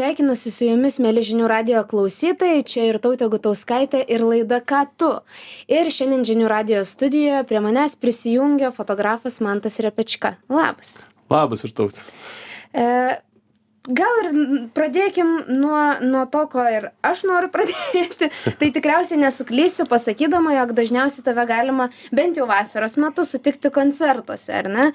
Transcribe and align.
sveikinuosi 0.00 0.48
su 0.48 0.64
jumis, 0.64 0.96
mėly 1.02 1.20
žinių 1.28 1.48
radio 1.50 1.80
klausytojai. 1.84 2.62
Čia 2.64 2.86
ir 2.88 2.98
Tautė 3.04 3.26
Gutauskaitė 3.28 4.00
ir 4.08 4.22
laida 4.24 4.62
Ką 4.64 4.86
tu. 4.96 5.10
Ir 5.68 5.90
šiandien 5.92 6.24
žinių 6.24 6.46
radio 6.48 6.84
studijoje 6.88 7.42
prie 7.50 7.60
manęs 7.60 7.98
prisijungia 8.00 8.70
fotografas 8.72 9.42
Mantas 9.44 9.76
Repečka. 9.84 10.38
Labas. 10.48 10.94
Labas 11.28 11.66
ir 11.68 11.74
Tautė. 11.76 12.00
E, 12.72 12.86
gal 14.00 14.22
ir 14.22 14.30
pradėkim 14.72 15.34
nuo, 15.50 15.82
nuo 16.00 16.24
to, 16.32 16.46
ko 16.54 16.64
ir 16.64 16.88
aš 17.04 17.26
noriu 17.28 17.52
pradėti. 17.58 18.30
tai 18.56 18.70
tikriausiai 18.72 19.20
nesuklysiu 19.20 19.84
pasakydama, 19.90 20.54
jog 20.62 20.72
dažniausiai 20.80 21.26
tave 21.28 21.44
galima 21.50 21.90
bent 22.08 22.40
jau 22.40 22.48
vasaros 22.48 22.96
metu 22.96 23.28
sutikti 23.28 23.68
koncertuose, 23.74 24.62
ar 24.62 24.72
ne? 24.72 24.88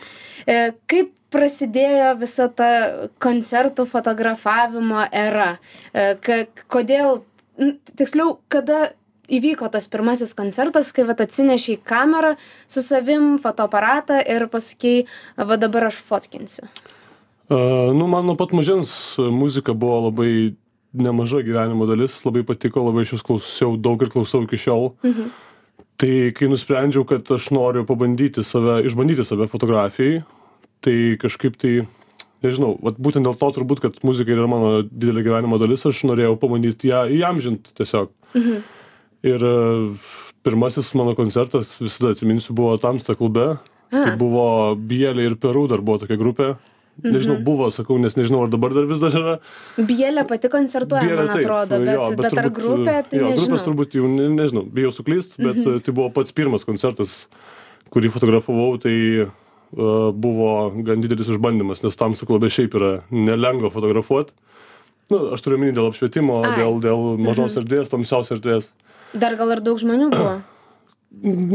E, 0.49 0.71
kaip 0.89 1.13
prasidėjo 1.36 2.15
visa 2.21 2.47
ta 2.49 2.71
koncertų 3.21 3.85
fotografavimo 3.91 5.05
era? 5.11 5.55
E, 5.91 6.45
kodėl, 6.71 7.20
tiksliau, 7.99 8.39
kada 8.49 8.94
įvyko 9.31 9.70
tas 9.73 9.88
pirmasis 9.91 10.35
koncertas, 10.38 10.91
kai 10.95 11.05
vat 11.08 11.21
atsinešiai 11.25 11.80
kamerą 11.85 12.35
su 12.67 12.84
savim, 12.85 13.35
fotoaparatą 13.41 14.21
ir 14.21 14.48
pasakėjai, 14.52 15.08
va 15.49 15.58
dabar 15.61 15.89
aš 15.89 16.02
fotkinsiu? 16.09 16.67
Uh, 17.45 17.94
nu, 17.94 18.08
man 18.09 18.25
nuo 18.25 18.38
pat 18.38 18.55
mažens 18.58 18.89
muzika 19.20 19.75
buvo 19.77 20.08
labai 20.08 20.55
nemaža 20.95 21.44
gyvenimo 21.45 21.86
dalis, 21.89 22.17
labai 22.25 22.45
patiko, 22.47 22.86
labai 22.88 23.03
iš 23.05 23.17
jūs 23.17 23.25
klausiau 23.25 23.75
daug 23.77 24.02
ir 24.02 24.13
klausau 24.13 24.45
iki 24.45 24.59
šiol. 24.61 24.94
Mhm. 25.05 25.33
Tai 25.95 26.16
kai 26.36 26.47
nusprendžiau, 26.52 27.05
kad 27.08 27.30
aš 27.31 27.52
noriu 27.55 27.86
pabandyti 27.88 28.44
save, 28.44 28.81
išbandyti 28.83 29.23
save 29.23 29.47
fotografijai, 29.47 30.25
tai 30.85 30.95
kažkaip 31.21 31.57
tai 31.62 31.73
nežinau 32.45 32.75
vat 32.85 32.99
būtent 33.02 33.25
dėl 33.25 33.38
to 33.39 33.49
turbūt 33.57 33.81
kad 33.84 33.98
muzika 34.05 34.31
yra 34.35 34.45
mano 34.52 34.84
didelė 34.85 35.23
gyvenimo 35.25 35.58
dalis 35.61 35.85
aš 35.89 36.03
norėjau 36.09 36.35
pabandyt 36.41 36.85
ją 36.85 37.05
įamžint 37.20 37.71
tiesiog 37.80 38.11
Mhm. 38.35 38.61
ir 39.25 39.44
e, 39.50 39.56
pirmasis 40.45 40.94
mano 41.00 41.16
koncertas 41.17 41.73
visada 41.81 42.11
atsiminsiu 42.13 42.53
buvo 42.53 42.75
tamsta 42.78 43.16
klube 43.17 43.56
tai 43.89 44.11
A, 44.13 44.16
buvo 44.19 44.75
bielė 44.75 45.25
ir 45.31 45.36
peru 45.41 45.67
dar 45.72 45.80
buvo 45.81 46.02
tokia 46.03 46.17
grupė 46.19 46.56
nežinau 47.03 47.38
buvo 47.44 47.69
sakau 47.75 47.97
nes 48.00 48.13
nežinau 48.16 48.44
ar 48.45 48.52
dabar 48.53 48.72
dar 48.75 48.86
vis 48.88 49.00
dar 49.02 49.11
yra 49.16 49.33
Bielė 49.78 50.23
pati 50.30 50.47
koncertuoja, 50.52 51.03
Bielė 51.03 51.17
man 51.17 51.31
taip, 51.33 51.41
atrodo, 51.44 51.80
bet, 51.83 51.95
jo, 51.97 52.06
bet 52.22 52.25
ar 52.38 52.45
turbūt, 52.45 52.59
grupė, 52.61 52.94
tai 53.09 53.17
jo, 53.19 53.25
nežinau. 53.31 53.41
grupės 53.50 53.66
turbūt 53.67 53.97
jau 53.97 54.08
ne, 54.11 54.28
nežinau 54.36 54.63
bijau 54.78 54.91
suklyst 54.95 55.36
bet 55.41 55.56
Mhm. 55.59 55.75
e, 55.75 55.80
tai 55.83 55.91
buvo 55.97 56.09
pats 56.16 56.31
pirmas 56.31 56.63
koncertas 56.67 57.28
kurį 57.91 58.11
fotografavau 58.16 58.78
tai 58.81 58.95
buvo 59.76 60.72
gan 60.88 61.02
didelis 61.04 61.28
išbandymas 61.36 61.84
nes 61.84 61.98
tamsų 62.00 62.26
klube 62.30 62.50
šiaip 62.50 62.76
yra 62.80 62.92
nelengva 63.12 63.70
fotografuot 63.73 64.31
nu 65.12 65.20
aš 65.36 65.44
turiu 65.45 65.59
omeny 65.59 65.76
dėl 65.76 65.92
apšvietimo 65.92 66.42
Ai. 66.45 66.56
dėl 66.62 66.80
dėl 66.81 67.04
mažos 67.22 67.54
Mhm. 67.56 67.62
erdvės 67.64 67.92
tamsios 67.94 68.31
erdvės 68.31 68.72
Dar 69.16 69.36
gal 69.40 69.52
ir 69.56 69.62
daug 69.64 69.78
žmonių 69.80 70.09
buvo. 70.12 70.36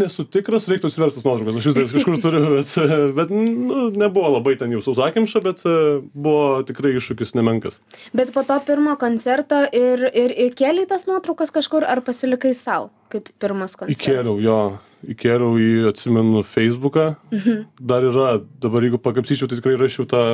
nesu 0.01 0.25
tikras 0.25 0.65
reiktų 0.71 0.89
atsiverst 0.89 1.19
tas 1.19 1.25
nuotraukas 1.27 1.57
aš 1.61 1.67
vis 1.69 1.75
dar 1.77 1.89
kažkur 1.93 2.21
turiu 2.23 2.53
bet 2.55 2.71
bet 3.19 3.31
nu 3.35 3.91
nebuvo 3.93 4.31
labai 4.39 4.55
ten 4.57 4.73
jau 4.73 4.81
sausakimša 4.87 5.43
bet 5.45 5.61
e, 5.69 5.75
buvo 6.15 6.63
tikrai 6.65 6.95
iššūkis 6.97 7.35
nemenkas 7.37 7.77
Bet 8.17 8.33
po 8.33 8.43
to 8.49 8.57
pirmo 8.65 8.95
koncerto 8.97 9.59
ir, 9.77 10.07
ir 10.17 10.33
įkėlė 10.49 10.87
tas 10.89 11.05
nuotraukas 11.11 11.53
kažkur, 11.53 11.85
ar 11.85 12.01
pasilikai 12.07 12.55
savo, 12.57 12.89
kaip 13.13 13.29
pirmas 13.39 13.77
koncertas? 13.77 14.01
Įkėliau, 14.01 14.39
jo, 14.41 14.57
įkėliau 15.07 15.55
į, 15.61 15.71
atsimenu, 15.91 16.43
Facebooką. 16.47 17.15
Mhm. 17.33 17.63
Dar 17.81 18.07
yra, 18.07 18.33
dabar 18.63 18.85
jeigu 18.85 19.01
pakapsyčiau, 19.03 19.49
tai 19.49 19.61
tikrai 19.61 19.79
rašiau 19.81 20.07
tą, 20.11 20.25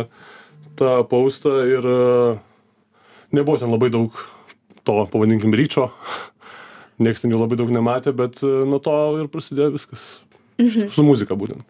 tą 0.78 0.96
postą 1.10 1.60
ir 1.70 1.86
e, 1.86 2.00
nebuvo 3.36 3.60
ten 3.60 3.70
labai 3.72 3.92
daug 3.94 4.16
to, 4.82 4.98
pavadinkim, 5.12 5.54
ryčio. 5.54 5.90
Niekas 7.02 7.24
ten 7.24 7.34
jau 7.34 7.40
labai 7.42 7.58
daug 7.60 7.70
nematė, 7.70 8.14
bet 8.16 8.42
e, 8.42 8.52
nuo 8.66 8.82
to 8.82 8.96
ir 9.22 9.30
prasidėjo 9.32 9.72
viskas. 9.78 10.06
Mhm. 10.58 10.90
Su 10.94 11.06
muzika 11.06 11.38
būtent. 11.38 11.62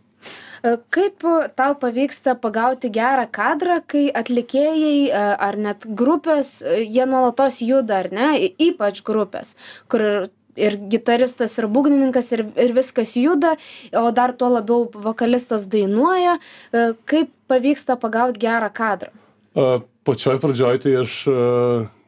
E, 0.64 0.76
Kaip 0.94 1.26
tau 1.58 1.76
pavyksta 1.78 2.36
pagauti 2.40 2.88
gerą 2.94 3.26
kadrą, 3.28 3.82
kai 3.86 4.08
atlikėjai 4.08 5.12
ar 5.12 5.60
net 5.60 5.84
grupės, 5.84 6.58
jie 6.64 7.04
nuolatos 7.04 7.60
juda, 7.60 8.00
ar 8.06 8.10
ne, 8.14 8.30
ypač 8.56 9.04
grupės, 9.06 9.54
kur 9.92 10.30
ir- 10.56 10.78
gitaristas, 10.90 11.54
ir 11.60 11.68
būgnininkas, 11.70 12.32
ir, 12.32 12.46
ir 12.56 12.72
viskas 12.76 13.14
juda, 13.16 13.54
o 13.92 14.10
dar 14.10 14.32
tuo 14.32 14.50
labiau 14.56 14.88
vokalistas 14.92 15.66
dainuoja. 15.70 16.38
E, 16.72 16.88
Kaip 17.06 17.30
pavyksta 17.48 17.96
pagauti 18.00 18.42
gerą 18.42 18.70
kadrą? 18.74 19.12
E, 19.56 19.78
Pačioj 20.06 20.38
pradžioj 20.38 20.78
tai 20.84 20.92
aš 21.00 21.14
e, 21.26 21.32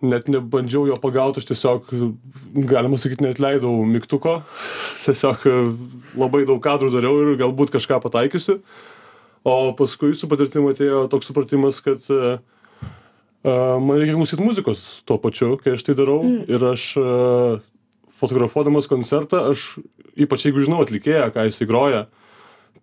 net 0.07 0.29
nebandžiau 0.31 0.85
jo 0.87 0.97
pagauti, 1.03 1.41
aš 1.43 1.49
tiesiog, 1.49 1.89
galima 2.71 2.99
sakyti, 3.01 3.25
net 3.27 3.41
leidau 3.43 3.73
mygtuko. 3.83 4.37
Tiesiog 5.05 5.49
labai 6.19 6.45
daug 6.47 6.63
kadrų 6.63 6.93
dariau 6.95 7.25
ir 7.25 7.41
galbūt 7.41 7.75
kažką 7.75 7.99
pataikysiu. 8.05 8.61
O 9.49 9.73
paskui 9.75 10.13
su 10.19 10.29
patirtim 10.31 10.67
atėjo 10.71 11.09
toks 11.11 11.31
supratimas, 11.31 11.79
kad 11.83 12.05
man 13.47 13.97
reikia 13.97 14.17
klausyti 14.19 14.45
muzikos 14.45 14.83
tuo 15.09 15.17
pačiu, 15.23 15.55
kai 15.63 15.75
aš 15.75 15.87
tai 15.87 15.95
darau. 15.99 16.21
Mm. 16.27 16.43
Ir 16.51 16.65
aš 16.69 16.87
fotografuodamas 18.19 18.89
koncertą, 18.91 19.49
aš, 19.53 19.79
ypač 20.19 20.49
jeigu 20.49 20.65
žinau 20.65 20.83
atlikėją, 20.85 21.31
ką 21.35 21.49
jisai 21.49 21.69
groja, 21.71 22.07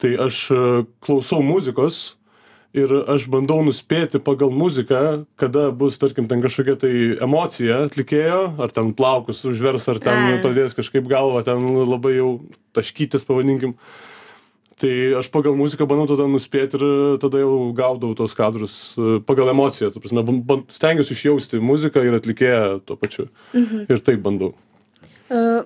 tai 0.01 0.16
aš 0.28 0.46
e, 0.51 0.62
klausau 1.06 1.41
muzikos 1.46 2.16
ir 2.75 2.91
aš 3.12 3.28
bandau 3.31 3.62
nuspėti 3.63 4.19
pagal 4.23 4.51
muziką, 4.51 5.25
kada 5.40 5.69
bus, 5.75 6.00
tarkim, 6.01 6.28
ten 6.31 6.44
kažkokia 6.44 6.75
tai 6.81 6.91
emocija 7.23 7.85
atlikėjo, 7.88 8.41
ar 8.62 8.73
ten 8.75 8.91
plaukus 8.97 9.46
užvers, 9.47 9.88
ar 9.91 10.01
ten 10.03 10.41
pradės 10.44 10.75
kažkaip 10.78 11.07
galvą, 11.12 11.46
ten 11.47 11.63
labai 11.85 12.17
jau 12.17 12.29
taškytis, 12.75 13.23
pavadinkim. 13.28 13.78
Tai 14.75 14.91
aš 15.22 15.29
pagal 15.31 15.56
muziką 15.56 15.88
bandau 15.88 16.09
tada 16.09 16.25
nuspėti 16.28 16.75
ir 16.75 16.85
tada 17.23 17.40
jau 17.40 17.72
gaudau 17.78 18.12
tos 18.17 18.35
kadrus 18.35 18.73
e, 19.00 19.22
pagal 19.23 19.53
emociją. 19.53 19.94
Prasme, 19.96 20.25
stengiuosi 20.75 21.16
išjausti 21.16 21.62
muziką 21.63 22.03
ir 22.03 22.17
atlikėją 22.17 22.81
tuo 22.84 23.00
pačiu. 23.00 23.29
Mhm. 23.56 23.85
Ir 23.88 24.03
taip 24.03 24.19
bandau. 24.25 24.52
Uh, 25.25 25.63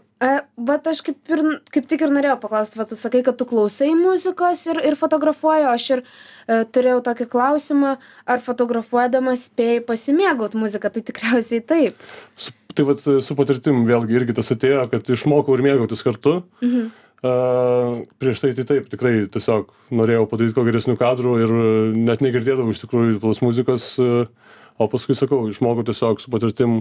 vat 0.64 0.86
aš 0.88 1.02
kaip, 1.04 1.18
ir, 1.28 1.42
kaip 1.74 1.88
tik 1.92 2.06
ir 2.06 2.14
norėjau 2.16 2.38
paklausti, 2.40 2.78
va 2.80 2.86
tu 2.88 2.96
sakai, 3.00 3.20
kad 3.28 3.36
tu 3.40 3.48
klausai 3.48 3.90
muzikos 3.98 4.62
ir, 4.72 4.80
ir 4.88 4.96
fotografuoji, 5.00 5.66
aš 5.68 5.88
ir 5.98 6.04
uh, 6.06 6.62
turėjau 6.72 7.02
tokį 7.10 7.28
klausimą, 7.34 7.98
ar 8.24 8.44
fotografuodamas 8.46 9.50
spėjai 9.50 9.82
pasimėgauti 9.88 10.62
muziką, 10.62 10.92
tai 10.96 11.04
tikriausiai 11.10 11.66
taip. 11.68 12.00
Su, 12.40 12.56
tai 12.72 12.88
vat 12.88 13.04
su 13.04 13.36
patirtim 13.36 13.84
vėlgi 13.90 14.16
irgi 14.22 14.38
tas 14.40 14.54
atėjo, 14.56 14.86
kad 14.94 15.12
išmokau 15.12 15.58
ir 15.58 15.66
mėgautis 15.68 16.06
kartu. 16.08 16.40
Mhm. 16.64 16.90
Uh, 17.20 18.06
prieš 18.16 18.40
tai 18.40 18.54
tai 18.56 18.64
taip, 18.64 18.86
tikrai 18.88 19.26
tiesiog 19.28 19.74
norėjau 19.92 20.24
padaryti 20.32 20.56
kuo 20.56 20.64
geresnių 20.64 20.94
kadrų 21.02 21.34
ir 21.44 21.52
e, 21.52 21.72
net 22.08 22.22
negirdėdavau 22.24 22.72
iš 22.72 22.80
tikrųjų 22.86 23.18
tos 23.20 23.42
muzikos, 23.44 23.90
uh, 24.00 24.54
o 24.80 24.88
paskui 24.88 25.18
sakau, 25.20 25.42
išmokau 25.52 25.84
tiesiog 25.90 26.24
su 26.24 26.32
patirtim 26.32 26.78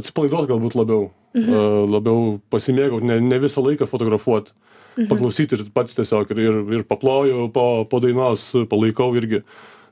atsipalaiduoti 0.00 0.50
galbūt 0.52 0.76
labiau, 0.78 1.10
Mhm. 1.36 1.52
uh, 1.52 1.86
labiau 1.92 2.40
pasimėgauti, 2.50 3.04
ne, 3.04 3.18
ne 3.20 3.38
visą 3.38 3.62
laiką 3.62 3.86
fotografuoti, 3.86 4.50
Mhm. 4.98 5.08
paklausyti 5.10 5.52
ir 5.58 5.66
pats 5.74 5.94
tiesiog 5.94 6.30
ir, 6.32 6.38
ir, 6.38 6.54
ir 6.78 6.82
paploju 6.88 7.52
po, 7.52 7.84
po 7.84 8.00
dainos, 8.00 8.52
palaikau 8.70 9.12
irgi 9.14 9.42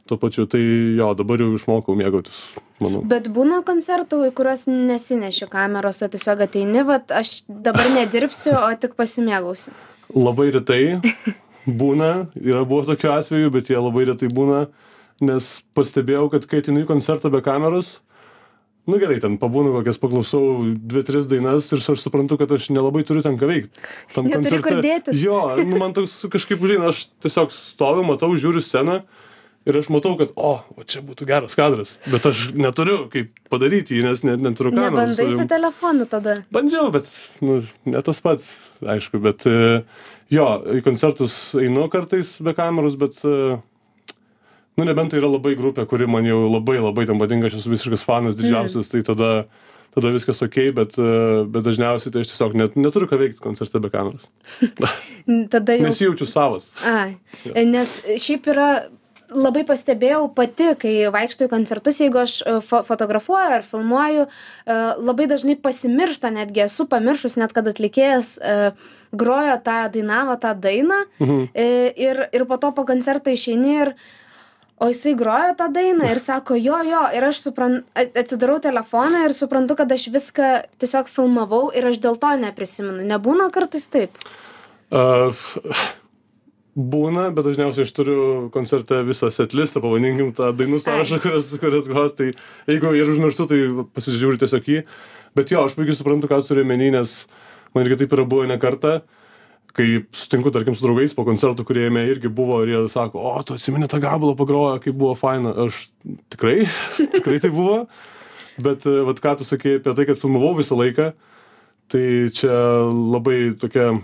tuo 0.06 0.16
pačiu, 0.22 0.46
tai 0.46 0.60
jo, 0.96 1.12
dabar 1.18 1.38
jau 1.42 1.52
išmokau 1.58 1.94
mėgautis, 1.98 2.40
manau. 2.80 3.02
Bet 3.04 3.26
būna 3.34 3.60
koncertų, 3.66 4.20
į 4.30 4.32
kuriuos 4.38 4.66
nesineši 4.70 5.48
kameros, 5.50 5.98
o 6.02 6.08
tiesiog 6.08 6.42
ateini, 6.46 6.84
va 6.86 7.00
aš 7.10 7.42
dabar 7.48 7.88
nedirbsiu, 7.90 8.54
o 8.54 8.70
tik 8.78 8.94
pasimėgausiu. 8.98 9.72
Labai 10.14 10.52
retai 10.54 11.00
būna, 11.66 12.28
yra 12.38 12.64
buvo 12.64 12.84
tokių 12.86 13.10
atvejų, 13.18 13.50
bet 13.52 13.66
jie 13.70 13.76
labai 13.82 14.04
retai 14.06 14.28
būna, 14.30 14.68
nes 15.26 15.62
pastebėjau, 15.74 16.30
kad 16.30 16.46
kai 16.46 16.62
atinu 16.62 16.84
į 16.84 16.86
koncertą 16.86 17.30
be 17.32 17.40
kameros, 17.42 17.96
nu 18.86 18.98
gerai, 19.02 19.18
ten 19.22 19.36
pabūnu 19.42 19.74
kokias 19.74 20.00
paklausau 20.02 20.62
dvi, 20.76 21.02
tris 21.06 21.28
dainas 21.30 21.68
ir 21.74 21.82
aš 21.82 22.02
suprantu, 22.02 22.38
kad 22.40 22.52
aš 22.56 22.70
nelabai 22.74 23.04
turiu 23.06 23.24
ten 23.26 23.38
ką 23.40 23.50
veikti. 23.50 23.86
Tam 24.14 24.30
Neturi 24.30 24.80
dėtis. 24.84 25.20
Jo, 25.22 25.42
nu, 25.62 25.80
man 25.82 25.96
toks 25.96 26.18
kažkaip 26.32 26.62
užeina, 26.62 26.92
aš 26.94 27.08
tiesiog 27.24 27.54
stoviu, 27.54 28.06
matau, 28.06 28.32
žiūriu 28.38 28.62
sceną 28.64 29.00
ir 29.66 29.78
aš 29.80 29.88
matau, 29.90 30.14
kad, 30.18 30.32
o, 30.38 30.52
o 30.78 30.86
čia 30.86 31.02
būtų 31.04 31.26
geras 31.28 31.56
kadras, 31.58 31.96
bet 32.06 32.26
aš 32.30 32.48
neturiu 32.54 33.06
kaip 33.12 33.32
padaryti 33.50 33.98
jį, 33.98 34.04
nes 34.06 34.22
net 34.26 34.42
neturiu 34.44 34.70
kameros. 34.70 34.94
Nebandai 34.94 35.26
su 35.34 35.46
telefonu 35.50 36.06
tada. 36.10 36.36
Bandžiau, 36.54 36.92
bet 36.94 37.10
nu, 37.42 37.58
ne 37.90 38.02
tas 38.06 38.22
pats, 38.22 38.52
aišku, 38.94 39.18
bet 39.24 39.46
e, 39.50 39.82
jo, 40.32 40.46
į 40.78 40.84
koncertus 40.86 41.38
einu 41.58 41.88
kartais 41.92 42.36
be 42.46 42.54
kameros, 42.56 42.98
bet, 43.00 43.18
e, 43.26 43.58
nu, 44.76 44.84
nebent 44.84 45.10
tai 45.10 45.20
yra 45.22 45.28
labai 45.32 45.54
grupė, 45.56 45.86
kuri 45.88 46.06
man 46.10 46.26
jau 46.28 46.42
labai 46.52 46.78
labai 46.80 47.06
tam 47.08 47.18
patinka, 47.22 47.46
aš 47.50 47.60
esu 47.62 47.72
visiškas 47.72 48.04
fanas 48.04 48.36
didžiausias, 48.36 48.90
tai 48.92 49.00
tada, 49.06 49.30
tada 49.96 50.12
viskas 50.12 50.42
ok, 50.44 50.58
bet, 50.76 50.98
e, 51.00 51.44
bet 51.48 51.64
dažniausiai 51.64 52.12
tai 52.12 52.20
aš 52.24 52.32
tiesiog 52.34 52.54
net, 52.60 52.76
neturiu 52.76 53.08
ką 53.08 53.16
veikti 53.22 53.40
koncerte 53.40 53.80
be 53.80 53.88
kameros. 53.90 54.26
Tada 55.50 55.74
jau. 55.74 55.86
Nesijaučiu 55.88 56.26
savas. 56.28 56.68
Ai, 56.86 57.16
Jo. 57.44 57.54
nes 57.66 57.96
šiaip 58.22 58.46
yra 58.52 58.68
labai 59.34 59.64
pastebėjau 59.66 60.28
pati 60.36 60.68
kai 60.78 60.92
vaikštau 61.10 61.48
į 61.48 61.50
koncertus 61.50 61.96
jeigu 61.98 62.20
aš 62.22 62.34
e, 62.46 62.52
fo 62.62 62.84
fotografuoju 62.86 63.56
ar 63.56 63.64
filmuoju 63.66 64.22
e, 64.22 64.76
labai 65.02 65.26
dažnai 65.26 65.56
pasimiršta 65.58 66.30
netgi 66.30 66.62
esu 66.68 66.86
pamiršus 66.86 67.34
net 67.40 67.50
kad 67.56 67.66
atlikėjas 67.66 68.36
e, 68.38 68.54
grojo 69.18 69.56
tą 69.66 69.80
dainavo 69.96 70.36
tą 70.38 70.52
dainą 70.54 71.00
Mhm. 71.18 71.42
ir 71.56 72.22
ir 72.38 72.44
po 72.46 72.56
to 72.62 72.70
po 72.76 72.84
koncerto 72.86 73.30
išeini 73.34 73.74
ir 73.82 73.92
o 74.78 74.88
jisai 74.90 75.14
grojo 75.16 75.54
tą 75.58 75.68
dainą 75.72 76.08
ir 76.12 76.20
sako 76.20 76.56
jo 76.60 76.78
jo 76.84 77.02
ir 77.16 77.24
aš 77.30 77.40
supran 77.46 77.78
atsidarau 77.96 78.58
telefoną 78.62 79.24
ir 79.24 79.34
suprantu 79.36 79.76
kad 79.78 79.92
aš 79.92 80.08
viską 80.12 80.50
tiesiog 80.80 81.08
filmavau 81.08 81.70
ir 81.72 81.86
aš 81.88 82.00
dėl 82.02 82.18
to 82.20 82.32
neprisimenu. 82.42 83.06
Nebūna 83.08 83.48
kartais 83.54 83.86
taip? 83.88 84.18
A, 84.92 85.32
būna 86.76 87.30
bet 87.32 87.48
dažniausiai 87.48 87.88
aš 87.88 87.92
turiu 87.96 88.20
koncerte 88.52 89.00
visą 89.08 89.32
setlistą 89.32 89.80
pavadinkim 89.80 90.34
tą 90.36 90.52
dainų 90.56 90.82
sąrašą 90.84 91.22
kurias 91.24 91.52
kurias 91.62 91.88
gros 91.88 92.16
tai 92.18 92.34
jeigu 92.68 92.92
ir 92.98 93.12
užmirštu 93.14 93.48
tai 93.52 93.60
pasižiūriu 93.96 94.42
tiesiog 94.44 94.72
jį. 94.72 94.82
Bet 95.36 95.52
jo 95.52 95.64
aš 95.64 95.76
puikiai 95.76 95.96
suprantu 95.96 96.28
ką 96.28 96.42
tu 96.42 96.52
turi 96.52 96.66
omeny 96.68 96.92
nes 96.92 97.22
man 97.72 97.86
irgi 97.86 98.04
taip 98.04 98.12
yra 98.12 98.28
buvę 98.28 98.52
ne 98.52 98.60
kartą 98.60 98.98
kai 99.76 99.86
sutinku 100.16 100.50
tarkim 100.54 100.76
su 100.76 100.86
draugais 100.86 101.12
po 101.16 101.26
koncertų 101.26 101.66
kurie 101.68 101.86
jame 101.86 102.06
irgi 102.08 102.30
buvo 102.32 102.62
ir 102.64 102.72
jie 102.72 102.82
sako 102.88 103.20
o 103.28 103.32
tu 103.44 103.56
atsimeni 103.58 103.88
tą 103.92 104.00
gabalą 104.00 104.32
pagrojo 104.38 104.78
kaip 104.80 104.96
buvo 104.96 105.12
faina. 105.18 105.52
Aš 105.66 105.86
tikrai 106.32 106.64
tikrai 107.16 107.40
tai 107.42 107.52
buvo. 107.52 107.84
Bet 108.62 108.86
e, 108.88 108.94
vat 109.04 109.20
ką 109.20 109.36
tu 109.40 109.48
sakei 109.48 109.76
apie 109.80 109.92
tai 109.96 110.06
kad 110.08 110.20
filmavau 110.20 110.54
visą 110.56 110.78
laiką 110.80 111.10
tai 111.92 112.04
čia 112.34 112.54
labai 112.88 113.52
tokia 113.60 113.98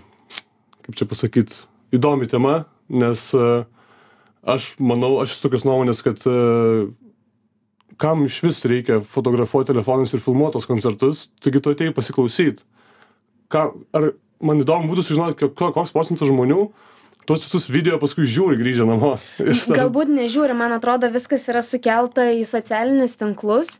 kaip 0.84 0.98
čia 0.98 1.08
pasakyt 1.08 1.54
įdomi 1.96 2.28
tema 2.30 2.66
nes 2.92 3.30
e, 3.32 3.46
aš 4.44 4.74
manau 4.76 5.16
aš 5.22 5.36
esu 5.36 5.46
tokios 5.46 5.64
nuomonės 5.64 6.04
kad 6.04 6.20
e, 6.28 6.36
kam 8.02 8.26
išvis 8.26 8.60
reikia 8.68 9.00
fotografuot 9.14 9.70
telefonais 9.72 10.12
ir 10.12 10.20
filmuot 10.20 10.52
tuos 10.52 10.68
koncertus 10.68 11.30
taigi 11.40 11.64
tu 11.64 11.72
atėjai 11.72 11.96
pasiklausyt. 11.96 12.60
Ką 13.48 13.70
ar 13.96 14.12
man 14.42 14.60
įdomu 14.64 14.90
būtų 14.92 15.04
sužinot 15.06 15.38
ko 15.38 15.48
ko- 15.54 15.72
koks 15.76 15.94
procentas 15.94 16.28
žmonių 16.28 16.66
tuos 17.26 17.44
visus 17.46 17.68
video 17.70 17.98
paskui 18.02 18.26
žiūri 18.26 18.58
grįžę 18.58 18.86
namo 18.88 19.14
Galbūt 19.78 20.10
nežiūri, 20.10 20.56
man 20.58 20.74
atrodo, 20.74 21.10
viskas 21.14 21.46
yra 21.52 21.62
sukelta 21.62 22.28
į 22.34 22.42
socialinius 22.48 23.14
tinklus. 23.20 23.76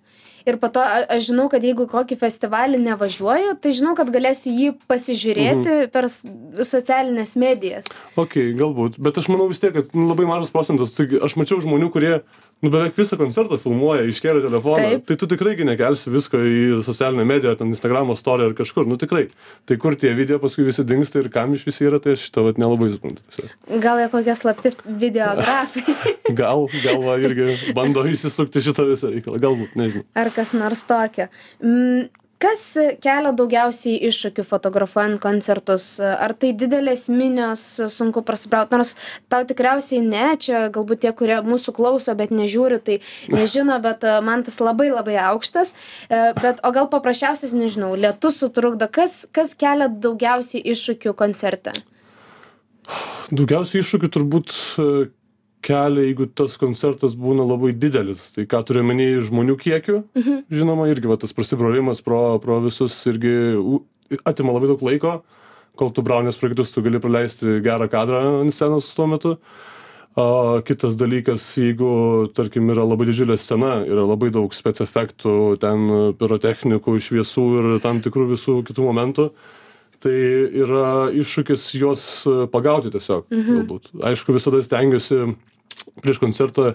Ir 0.47 0.57
po 0.63 0.69
to 0.69 0.81
a- 0.81 1.07
aš 1.17 1.29
žinau, 1.31 1.49
kad 1.53 1.63
jeigu 1.63 1.87
į 1.87 1.91
kokį 1.93 2.17
festivalį 2.21 2.81
nevažiuoju, 2.83 3.57
tai 3.63 3.73
žinau, 3.79 3.95
kad 3.99 4.11
galėsiu 4.15 4.51
jį 4.53 4.71
pasižiūrėti 4.91 5.91
per 5.93 6.09
s- 6.09 6.23
socialinės 6.69 7.37
medijas. 7.39 7.87
Ok, 8.19 8.39
galbūt, 8.59 8.99
bet 9.03 9.19
aš 9.19 9.29
manau 9.33 9.49
vis 9.51 9.61
tiek, 9.63 9.73
kad 9.77 9.93
nu, 9.95 10.09
labai 10.11 10.27
mažas 10.29 10.51
procentas. 10.53 10.93
Taigi, 10.97 11.21
aš 11.23 11.37
mačiau 11.41 11.61
žmonių, 11.63 11.91
kurie 11.95 12.15
nu, 12.63 12.71
beveik 12.71 12.95
visą 12.99 13.17
koncertą 13.19 13.59
filmuoja, 13.63 14.05
iškelia 14.11 14.43
telefoną. 14.49 14.77
Taip. 14.83 15.07
Tai 15.09 15.17
tu 15.23 15.27
tikrai 15.33 15.55
gi 15.59 15.65
nekelsi 15.67 16.11
visko 16.15 16.39
į 16.39 16.83
socialinę 16.87 17.25
mediją, 17.27 17.57
ten 17.59 17.73
Instagramo 17.75 18.17
story 18.19 18.47
ar 18.51 18.55
kažkur, 18.59 18.87
nu 18.87 18.97
tikrai. 19.01 19.29
Tai 19.67 19.77
kur 19.83 19.97
tie 19.99 20.13
video 20.15 20.39
paskui 20.43 20.67
visi 20.69 20.85
dinksta 20.87 21.23
ir 21.23 21.31
kam 21.35 21.55
iš 21.57 21.65
visi 21.67 21.87
yra, 21.89 21.99
tai 22.03 22.15
aš 22.17 22.29
šito 22.29 22.45
vat, 22.47 22.59
nelabai 22.63 22.93
suprantu. 22.95 23.23
tiesiog. 23.31 23.81
Gal 23.83 24.03
jie 24.03 24.09
kokie 24.13 24.37
slapti 24.39 24.75
videografai 24.87 25.97
Gal, 26.43 26.67
gal 26.85 27.03
va, 27.05 27.17
irgi 27.21 27.73
bando 27.77 28.05
įsisukti 28.09 28.63
šitą 28.65 28.87
visą 28.89 29.11
reikalą, 29.13 29.41
galbūt, 29.43 29.75
nežinau. 29.77 30.05
ar 30.17 30.31
kas 30.37 30.53
nors 30.57 30.83
tokio. 30.89 31.29
Mm, 31.63 32.11
Kas 32.43 32.63
kelia 32.99 33.31
daugiausiai 33.39 34.01
iššūkių 34.09 34.43
fotografuojant 34.43 35.21
koncertus? 35.23 35.85
Ar 36.03 36.33
tai 36.35 36.51
didelės 36.59 37.05
minios, 37.13 37.63
sunku 37.93 38.25
prasibrauti? 38.27 38.75
Nors 38.75 38.97
tau 39.31 39.45
tikriausiai 39.47 40.01
ne, 40.03 40.25
čia 40.43 40.65
galbūt 40.75 41.05
tie, 41.05 41.13
kurie 41.15 41.37
mūsų 41.47 41.75
klauso, 41.77 42.15
bet 42.19 42.35
nežiūri, 42.35 42.81
tai 42.83 42.99
nežino, 43.31 43.79
bet 43.85 44.03
e, 44.03 44.17
man 44.27 44.43
tas 44.43 44.59
labai 44.59 44.91
labai 44.91 45.21
aukštas. 45.29 45.71
E, 46.11 46.23
Bet, 46.43 46.59
o 46.67 46.73
gal 46.75 46.89
paprasčiausias, 46.91 47.55
nežinau, 47.55 47.93
lietus 47.95 48.41
sutrukdo. 48.43 48.89
Kas, 48.91 49.23
kas 49.31 49.55
kelia 49.59 49.87
daugiausiai 49.87 50.65
iššūkių 50.75 51.15
koncerte? 51.15 51.77
Daugiausiai 53.31 53.85
iššūkių 53.85 54.11
turbūt 54.17 54.57
e, 54.83 54.89
kelia, 55.63 56.05
jeigu 56.09 56.27
tas 56.35 56.57
koncertas 56.61 57.15
būna 57.19 57.47
labai 57.47 57.73
didelis. 57.73 58.33
Tai 58.35 58.45
ką 58.51 58.61
turiu 58.69 58.83
menį 58.87 59.09
žmonių 59.29 59.57
kiekiu, 59.61 60.03
Mhm. 60.19 60.45
žinoma, 60.51 60.89
irgi 60.91 61.09
va, 61.09 61.17
tas 61.17 61.33
prasibrovimas 61.33 62.03
pro, 62.03 62.39
pro 62.43 62.61
visus 62.61 62.97
irgi 63.07 63.81
atima 64.27 64.53
labai 64.53 64.69
daug 64.69 64.83
laiko, 64.83 65.23
kol 65.77 65.91
tu 65.91 66.03
braunės 66.03 66.37
projektus, 66.37 66.73
tu 66.75 66.83
gali 66.83 66.99
praleisti 67.01 67.61
gerą 67.65 67.89
kadrą 67.89 68.41
ant 68.43 68.53
scenos 68.53 68.93
tuo 68.95 69.07
metu. 69.07 69.39
O 70.15 70.61
kitas 70.61 70.93
dalykas, 71.01 71.41
jeigu, 71.57 72.29
tarkim, 72.37 72.69
yra 72.69 72.85
labai 72.85 73.07
didžiulė 73.09 73.39
scena, 73.41 73.79
yra 73.89 74.05
labai 74.05 74.29
daug 74.31 74.53
spec 74.53 74.83
efektų, 74.85 75.59
ten 75.59 75.87
pirotechnikų, 76.21 76.99
šviesų 77.01 77.45
ir 77.63 77.81
tam 77.81 78.03
tikrų 78.05 78.27
visų 78.35 78.59
kitų 78.69 78.85
momentų, 78.91 79.31
tai 80.05 80.13
yra 80.53 81.09
iššūkis 81.17 81.65
juos 81.81 82.03
pagauti 82.53 82.93
tiesiog, 82.93 83.25
galbūt. 83.31 83.89
Aišku, 84.05 84.35
visada 84.37 84.61
stengiuosi 84.61 85.35
prieš 86.03 86.21
koncertą 86.23 86.75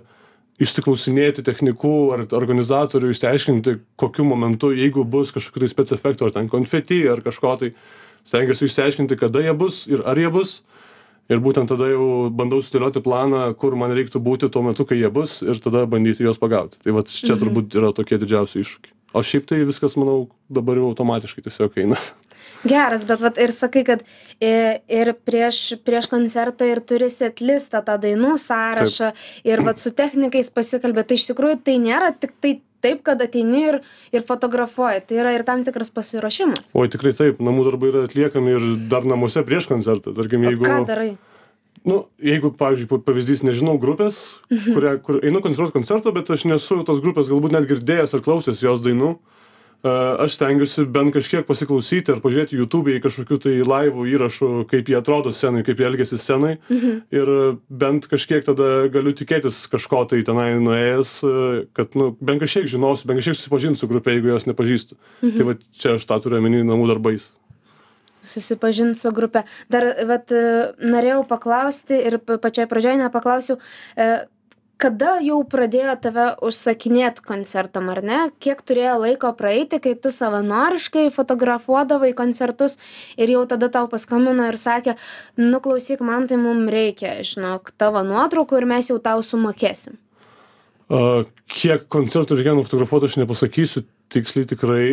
išsiklausinėti 0.57 1.43
technikų 1.45 1.93
ar 2.15 2.23
organizatorių, 2.33 3.11
išsiaiškinti, 3.13 3.75
kokiu 3.99 4.25
momentu, 4.25 4.71
jeigu 4.73 5.03
bus 5.05 5.31
kažkokių 5.35 5.63
tai 5.63 5.69
spec 5.69 5.93
efektų, 5.93 6.25
ar 6.29 6.33
ten 6.33 6.49
konfeti, 6.49 7.03
ar 7.09 7.21
kažko 7.21 7.53
tai, 7.61 7.73
stengiuosi 8.25 8.65
išsiaiškinti, 8.65 9.19
kada 9.19 9.43
jie 9.45 9.53
bus 9.53 9.85
ir 9.87 10.01
ar 10.05 10.17
jie 10.17 10.31
bus. 10.33 10.61
Ir 11.27 11.41
būtent 11.43 11.67
tada 11.67 11.89
jau 11.91 12.29
bandau 12.31 12.61
sudėlioti 12.63 13.01
planą, 13.03 13.49
kur 13.59 13.75
man 13.75 13.91
reiktų 13.91 14.21
būti 14.23 14.47
tuo 14.49 14.61
metu, 14.63 14.85
kai 14.87 14.95
jie 14.95 15.09
bus, 15.11 15.41
ir 15.43 15.59
tada 15.59 15.81
bandyti 15.85 16.23
juos 16.23 16.39
pagauti. 16.39 16.79
Tai 16.79 16.93
va 16.95 17.03
čia 17.03 17.35
Mhm. 17.35 17.41
turbūt 17.43 17.75
yra 17.75 17.91
tokie 17.91 18.17
didžiausi 18.17 18.63
iššūkiai. 18.63 18.93
O 19.13 19.19
šiaip 19.19 19.45
tai 19.45 19.57
viskas, 19.67 19.97
manau, 19.99 20.29
dabar 20.49 20.75
jau 20.79 20.87
automatiškai 20.87 21.43
tiesiog 21.43 21.75
eina. 21.83 21.97
Geras, 22.65 23.03
bet 23.05 23.21
vat, 23.21 23.37
ir 23.37 23.51
sakai, 23.53 23.83
kad 23.85 24.01
i- 24.41 24.79
ir 24.89 25.13
prieš, 25.25 25.77
prieš 25.85 26.07
koncertą 26.09 26.65
ir 26.65 26.79
turi 26.81 27.09
setlistą, 27.13 27.83
tą 27.85 27.97
dainų 28.01 28.37
sąrašą 28.41 29.11
ir 29.45 29.61
vat, 29.61 29.77
su 29.79 29.91
technikais 29.91 30.49
pasikalbė. 30.49 31.05
Tai 31.07 31.15
iš 31.19 31.27
tikrųjų 31.31 31.59
tai 31.63 31.77
nėra 31.77 32.13
tik 32.19 32.33
tai 32.41 32.61
taip, 32.81 33.03
kad 33.03 33.21
ateini 33.21 33.63
ir, 33.69 33.79
ir 34.13 34.21
fotografuoji. 34.21 35.01
Tai 35.07 35.15
yra 35.17 35.31
ir 35.33 35.43
tam 35.43 35.63
tikras 35.63 35.89
pasiruošimas. 35.89 36.71
Oi, 36.77 36.87
tikrai 36.89 37.13
taip, 37.13 37.39
namų 37.39 37.71
darbai 37.71 37.89
yra 37.89 38.03
atliekami 38.07 38.51
ir 38.57 38.67
dar 38.89 39.03
namuose 39.03 39.41
prieš 39.45 39.67
koncertą. 39.67 40.13
Tarkim, 40.15 40.45
O 40.45 40.51
jeigu... 40.51 40.63
Ką 40.65 40.85
darai? 40.85 41.17
nu 41.87 42.01
jeigu 42.19 42.49
pavyzdžiui 42.57 42.87
pa- 42.89 42.97
pavyzdys 42.99 43.43
nežinau 43.47 43.77
grupės 43.79 44.17
kurią 44.49 44.97
kur 45.05 45.21
einu 45.23 45.39
koncertuot 45.39 45.71
koncerto 45.71 46.11
bet 46.11 46.27
aš 46.33 46.43
nesu 46.49 46.81
tos 46.83 46.99
grupės 46.99 47.29
galbūt 47.31 47.53
net 47.53 47.67
girdėjęs 47.69 48.11
ar 48.17 48.23
klausęs 48.25 48.59
jos 48.65 48.81
dainų 48.83 49.13
a, 49.13 49.17
aš 49.85 50.33
stengiuosi 50.35 50.85
bent 50.89 51.13
kažkiek 51.13 51.45
pasiklausyti 51.47 52.11
ar 52.15 52.21
pažiūrėti 52.23 52.57
jutūbėj 52.57 53.01
kažkokių 53.03 53.37
tai 53.43 53.53
laivų 53.61 54.07
įrašų 54.15 54.49
kaip 54.71 54.89
jie 54.89 54.97
atrodo 54.97 55.31
scenoj 55.31 55.63
kaip 55.67 55.79
jie 55.79 55.87
elgiasi 55.87 56.17
scenoj. 56.17 56.57
Ir 57.13 57.31
bent 57.69 58.07
kažkiek 58.09 58.45
tada 58.47 58.87
galiu 58.93 59.13
tikėtis 59.13 59.63
kažko 59.71 60.05
tai 60.09 60.23
tenai 60.27 60.55
nuėjęs 60.59 61.11
a, 61.23 61.33
kad 61.77 61.93
nu 61.99 62.15
bent 62.19 62.41
kažkiek 62.41 62.65
žinosiu 62.67 63.07
bent 63.07 63.21
kažkiek 63.21 63.37
susipažint 63.37 63.77
su 63.79 63.87
grupe 63.87 64.11
jeigu 64.15 64.33
jos 64.33 64.47
nepažįstu. 64.49 64.97
Tai 65.21 65.51
vat 65.53 65.61
čia 65.77 65.95
aš 65.97 66.07
tą 66.09 66.19
turiu 66.23 66.41
omeny 66.41 66.63
namų 66.65 66.89
darbais. 66.93 67.29
Susipažinti 68.27 68.99
su 68.99 69.11
grupė. 69.15 69.43
Dar 69.71 69.85
vat, 70.09 70.31
e, 70.33 70.73
norėjau 70.83 71.21
paklausti 71.29 71.95
ir 72.09 72.17
pa- 72.19 72.39
pačioj 72.41 72.65
pradžioje 72.67 72.97
nepaklausiau, 72.99 73.57
e, 73.95 74.25
kada 74.81 75.17
jau 75.25 75.39
pradėjo 75.49 75.95
tave 76.01 76.25
užsakinėti 76.45 77.23
koncertam, 77.25 77.89
ar 77.93 78.01
ne? 78.05 78.19
Kiek 78.43 78.61
turėjo 78.65 78.97
laiko 79.03 79.31
praeiti, 79.37 79.79
kai 79.83 79.95
tu 79.99 80.11
savanoriškai 80.13 81.07
fotografuodavai 81.15 82.13
koncertus 82.17 82.77
ir 83.17 83.33
jau 83.33 83.43
tada 83.49 83.69
tau 83.73 83.89
paskambino 83.91 84.47
ir 84.51 84.59
sakė, 84.61 84.97
nu 85.41 85.61
klausyk, 85.63 86.03
man 86.05 86.29
tai 86.29 86.39
mums 86.41 86.71
reikia, 86.73 87.17
žinok, 87.25 87.73
tavo 87.77 88.03
nuotraukų 88.05 88.61
ir 88.61 88.69
mes 88.69 88.91
jau 88.91 88.99
tau 89.03 89.23
sumokėsim. 89.25 89.97
A, 90.87 91.25
kiek 91.51 91.87
koncertų 91.91 92.37
reikėjo 92.39 92.59
nufotografuoti, 92.61 93.09
aš 93.09 93.17
nepasakysiu 93.19 93.83
tiksliai 94.13 94.47
tikrai, 94.47 94.83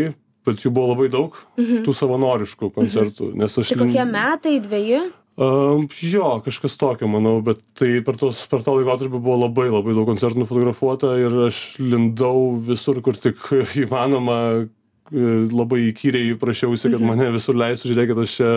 bet 0.44 0.64
jų 0.64 0.72
buvo 0.74 0.94
labai 0.94 1.10
daug, 1.12 1.36
tų 1.56 1.94
savanoriškų 1.94 2.72
koncertų. 2.74 3.30
Nes 3.38 3.52
aš... 3.52 3.68
Mhm. 3.68 3.76
Tai 3.76 3.84
kokie 3.84 4.08
metai, 4.08 4.56
dviejų? 4.64 5.04
Um, 5.34 5.88
jo, 5.98 6.28
kažkas 6.44 6.76
tokio, 6.78 7.08
manau, 7.10 7.40
bet 7.42 7.58
tai 7.74 7.96
per, 8.06 8.14
tos, 8.20 8.44
per 8.46 8.60
tą 8.62 8.76
laikotarpį 8.76 9.18
buvo 9.18 9.40
labai 9.40 9.66
labai 9.66 9.96
daug 9.96 10.06
koncertų 10.06 10.44
nufotografuota 10.44 11.10
ir 11.18 11.34
aš 11.48 11.58
lindau 11.82 12.52
visur, 12.62 13.00
kur 13.02 13.18
tik 13.18 13.42
įmanoma, 13.82 14.38
e, 14.62 15.26
labai 15.50 15.88
įkyriai 15.88 16.36
prašiausi, 16.38 16.92
kad 16.94 17.02
mane 17.02 17.32
visur 17.34 17.58
leistų, 17.58 17.90
žiūrėkit, 17.90 18.22
aš 18.22 18.36
čia 18.38 18.52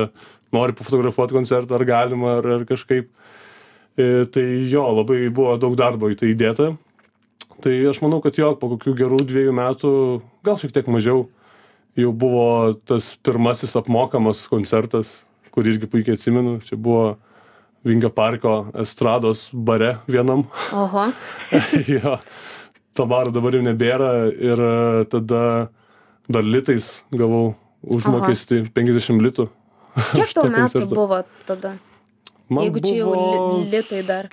noriu 0.54 0.78
pafotografuoti 0.78 1.40
koncertą, 1.40 1.80
ar 1.80 1.88
galima, 1.90 2.38
ar, 2.44 2.52
ar 2.60 2.70
kažkaip. 2.70 3.10
E, 3.98 4.28
tai 4.30 4.46
jo, 4.70 4.86
labai 5.00 5.24
buvo 5.34 5.58
daug 5.58 5.74
darbo 5.80 6.14
į 6.14 6.22
tai 6.22 6.36
įdėta. 6.36 6.76
Tai 7.66 7.78
aš 7.90 8.06
manau, 8.06 8.22
kad 8.22 8.38
jo, 8.38 8.54
po 8.54 8.76
kokių 8.76 8.94
gerų 9.02 9.24
dviejų 9.26 9.58
metų, 9.58 9.92
gal 10.46 10.62
šiek 10.62 10.78
tiek 10.78 10.94
mažiau, 10.94 11.26
jau 11.98 12.12
buvo 12.14 12.76
tas 12.86 13.16
pirmasis 13.26 13.74
apmokamas 13.80 14.46
koncertas, 14.52 15.24
kurį 15.58 15.74
irgi 15.74 15.90
puikiai 15.90 16.20
atsimenu. 16.20 16.60
Čia 16.68 16.78
buvo 16.78 17.16
Vingio 17.88 18.10
parko 18.14 18.68
estrados 18.82 19.48
bare 19.54 19.98
vienam. 20.08 20.44
Oho. 20.76 21.08
jo, 21.94 22.18
to 22.98 23.06
baro 23.10 23.32
dabar 23.34 23.56
jau 23.56 23.64
nebėra 23.64 24.12
ir 24.34 24.64
e, 24.68 25.06
tada 25.12 25.42
dar 26.28 26.44
litais 26.44 26.90
gavau 27.14 27.56
užmokestį 27.98 28.66
50 28.76 29.24
litų. 29.28 29.48
Kiek 30.14 30.34
tau 30.38 30.50
metų 30.52 30.88
buvo 30.92 31.22
tada? 31.48 31.78
Man 32.50 32.68
Jeigu 32.68 32.84
čia 32.84 32.98
jau 33.00 33.14
li 33.14 33.70
litai 33.72 34.02
dar. 34.08 34.30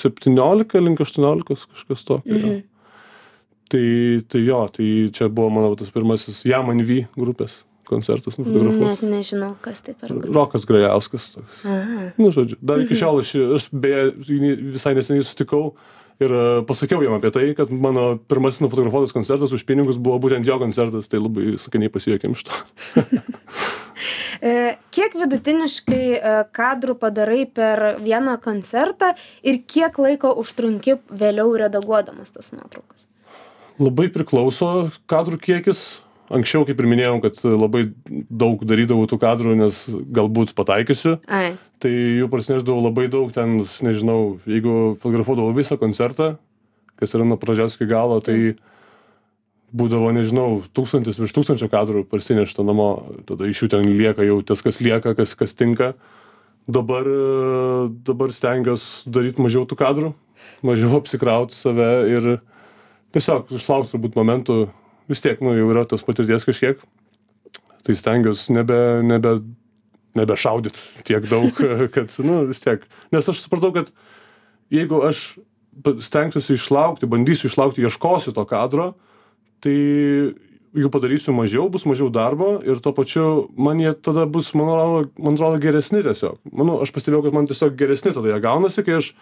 17 0.00 0.82
link 0.82 1.00
18 1.02 1.46
kažkas 1.46 2.08
tokio. 2.08 2.24
Mhm. 2.24 2.56
Mhm. 2.56 2.64
Tai, 3.66 3.86
tai 4.30 4.40
jo, 4.46 4.58
tai 4.70 4.90
čia 5.14 5.26
buvo 5.26 5.50
mano 5.50 5.72
tas 5.78 5.88
pirmasis 5.90 6.44
Jaman 6.46 6.84
V 6.86 7.00
grupės 7.18 7.64
koncertas 7.88 8.36
nufotografuotas. 8.40 9.00
Net 9.00 9.02
nežinau, 9.16 9.52
kas 9.64 9.82
tai 9.86 9.94
per. 9.98 10.12
Rokas 10.26 10.66
Grajauskas 10.68 11.30
toks. 11.36 11.60
Aha. 11.64 12.08
Nu, 12.18 12.32
žodžiu, 12.34 12.58
dar 12.60 12.78
Mhm. 12.80 12.86
iki 12.88 12.98
šiol 13.02 13.20
aš, 13.22 13.34
aš 13.60 13.68
beje 13.72 14.08
visai 14.74 14.94
neseniai 14.98 15.24
sutikau 15.24 15.74
ir 16.20 16.32
e, 16.32 16.44
pasakiau 16.68 17.02
jam 17.04 17.12
apie 17.18 17.30
tai, 17.30 17.54
kad 17.56 17.70
mano 17.70 18.16
pirmasis 18.28 18.62
nufotografuotas 18.64 19.12
koncertas 19.12 19.52
už 19.52 19.64
pinigus 19.68 19.98
buvo 20.00 20.18
būtent 20.18 20.46
jo 20.48 20.58
koncertas, 20.58 21.08
tai 21.12 21.20
labai 21.20 21.56
sakiniai 21.60 21.92
pasijuokėm 21.92 22.32
iš 22.38 22.46
to. 22.48 22.54
E, 24.44 24.76
Kiek 24.92 25.14
vidutiniškai 25.16 26.06
e, 26.20 26.32
kadrų 26.52 26.98
padarai 27.00 27.46
per 27.48 27.96
vieną 28.04 28.34
koncertą 28.44 29.14
ir 29.42 29.62
kiek 29.64 29.96
laiko 29.96 30.34
užtrunki 30.36 30.98
vėliau 31.08 31.54
redaguodamas 31.56 32.34
tas 32.34 32.52
nuotraukas? 32.52 33.06
Labai 33.80 34.10
priklauso 34.12 34.90
kadrų 35.08 35.40
kiekis. 35.40 35.80
Anksčiau, 36.26 36.64
kaip 36.66 36.80
ir 36.82 36.88
minėjau, 36.90 37.18
kad 37.22 37.38
labai 37.46 37.84
daug 38.06 38.62
darydavau 38.66 39.06
tų 39.06 39.18
kadrų, 39.22 39.54
nes 39.60 39.82
galbūt 39.86 40.56
pataikysiu. 40.58 41.16
Ai. 41.30 41.54
Tai 41.82 41.92
jų 41.92 42.26
prasinešdavau 42.32 42.82
labai 42.88 43.06
daug, 43.12 43.30
ten, 43.34 43.60
nežinau, 43.84 44.38
jeigu 44.48 44.96
fotografuodavau 45.02 45.54
visą 45.54 45.78
koncertą, 45.78 46.34
kas 46.98 47.14
yra 47.14 47.26
nuo 47.28 47.38
pradžios 47.38 47.76
iki 47.76 47.86
galo, 47.90 48.18
tai 48.24 48.56
būdavo, 49.76 50.10
nežinau, 50.16 50.62
tūkstantis 50.74 51.18
virš 51.20 51.34
tūkstančio 51.36 51.68
kadrų 51.70 52.04
parsinešta 52.10 52.64
namo, 52.66 52.90
tada 53.28 53.46
iš 53.50 53.64
jų 53.64 53.70
ten 53.74 53.90
lieka 53.98 54.26
jau 54.26 54.40
tas, 54.46 54.62
kas 54.64 54.80
lieka, 54.82 55.14
kas, 55.18 55.34
kas 55.38 55.54
tinka. 55.58 55.92
Dabar, 56.66 57.06
dabar 58.06 58.32
stengiuosi 58.34 59.12
daryti 59.14 59.42
mažiau 59.44 59.62
tų 59.68 59.78
kadrų, 59.78 60.10
mažiau 60.66 60.96
apsikrauti 60.98 61.54
save 61.54 61.90
ir 62.10 62.28
tiesiog 63.14 63.52
išlaukti 63.54 63.94
turbūt 63.94 64.18
momentų, 64.18 64.56
vis 65.10 65.22
tiek, 65.24 65.40
nu, 65.44 65.54
jau 65.56 65.68
yra 65.72 65.86
tos 65.88 66.04
patirties 66.06 66.46
kažkiek, 66.48 66.80
tai 67.86 67.96
stengiuosi 67.98 68.54
nebe, 68.56 68.78
nebe, 69.06 69.36
nebešaudyt 70.18 70.80
tiek 71.06 71.28
daug, 71.30 71.52
kad, 71.94 72.10
nu, 72.26 72.42
vis 72.50 72.62
tiek. 72.64 72.86
Nes 73.14 73.28
aš 73.30 73.44
supratau, 73.44 73.72
kad 73.76 73.92
jeigu 74.74 75.02
aš 75.06 75.36
stengsiuosi 76.02 76.56
išlaukti, 76.56 77.08
bandysiu 77.10 77.50
išlaukti, 77.50 77.84
ieškosiu 77.84 78.32
to 78.34 78.44
kadro, 78.48 78.94
tai 79.64 79.76
jų 80.76 80.90
padarysiu 80.92 81.34
mažiau, 81.36 81.68
bus 81.72 81.86
mažiau 81.88 82.08
darbo 82.12 82.56
ir 82.64 82.80
tuo 82.84 82.92
pačiu 82.96 83.46
man 83.56 83.80
jie 83.80 83.92
tada 83.94 84.26
bus, 84.28 84.50
man 84.56 84.70
atrodo, 84.72 85.10
man 85.20 85.36
atrodo 85.36 85.60
geresni 85.62 86.02
tiesiog. 86.04 86.38
Manau, 86.52 86.80
aš 86.84 86.92
pastebėjau, 86.96 87.24
kad 87.26 87.36
man 87.36 87.48
tiesiog 87.48 87.76
geresni 87.78 88.12
tada 88.16 88.32
jie 88.32 88.40
gaunasi, 88.44 88.84
kai 88.86 88.98
aš 89.00 89.12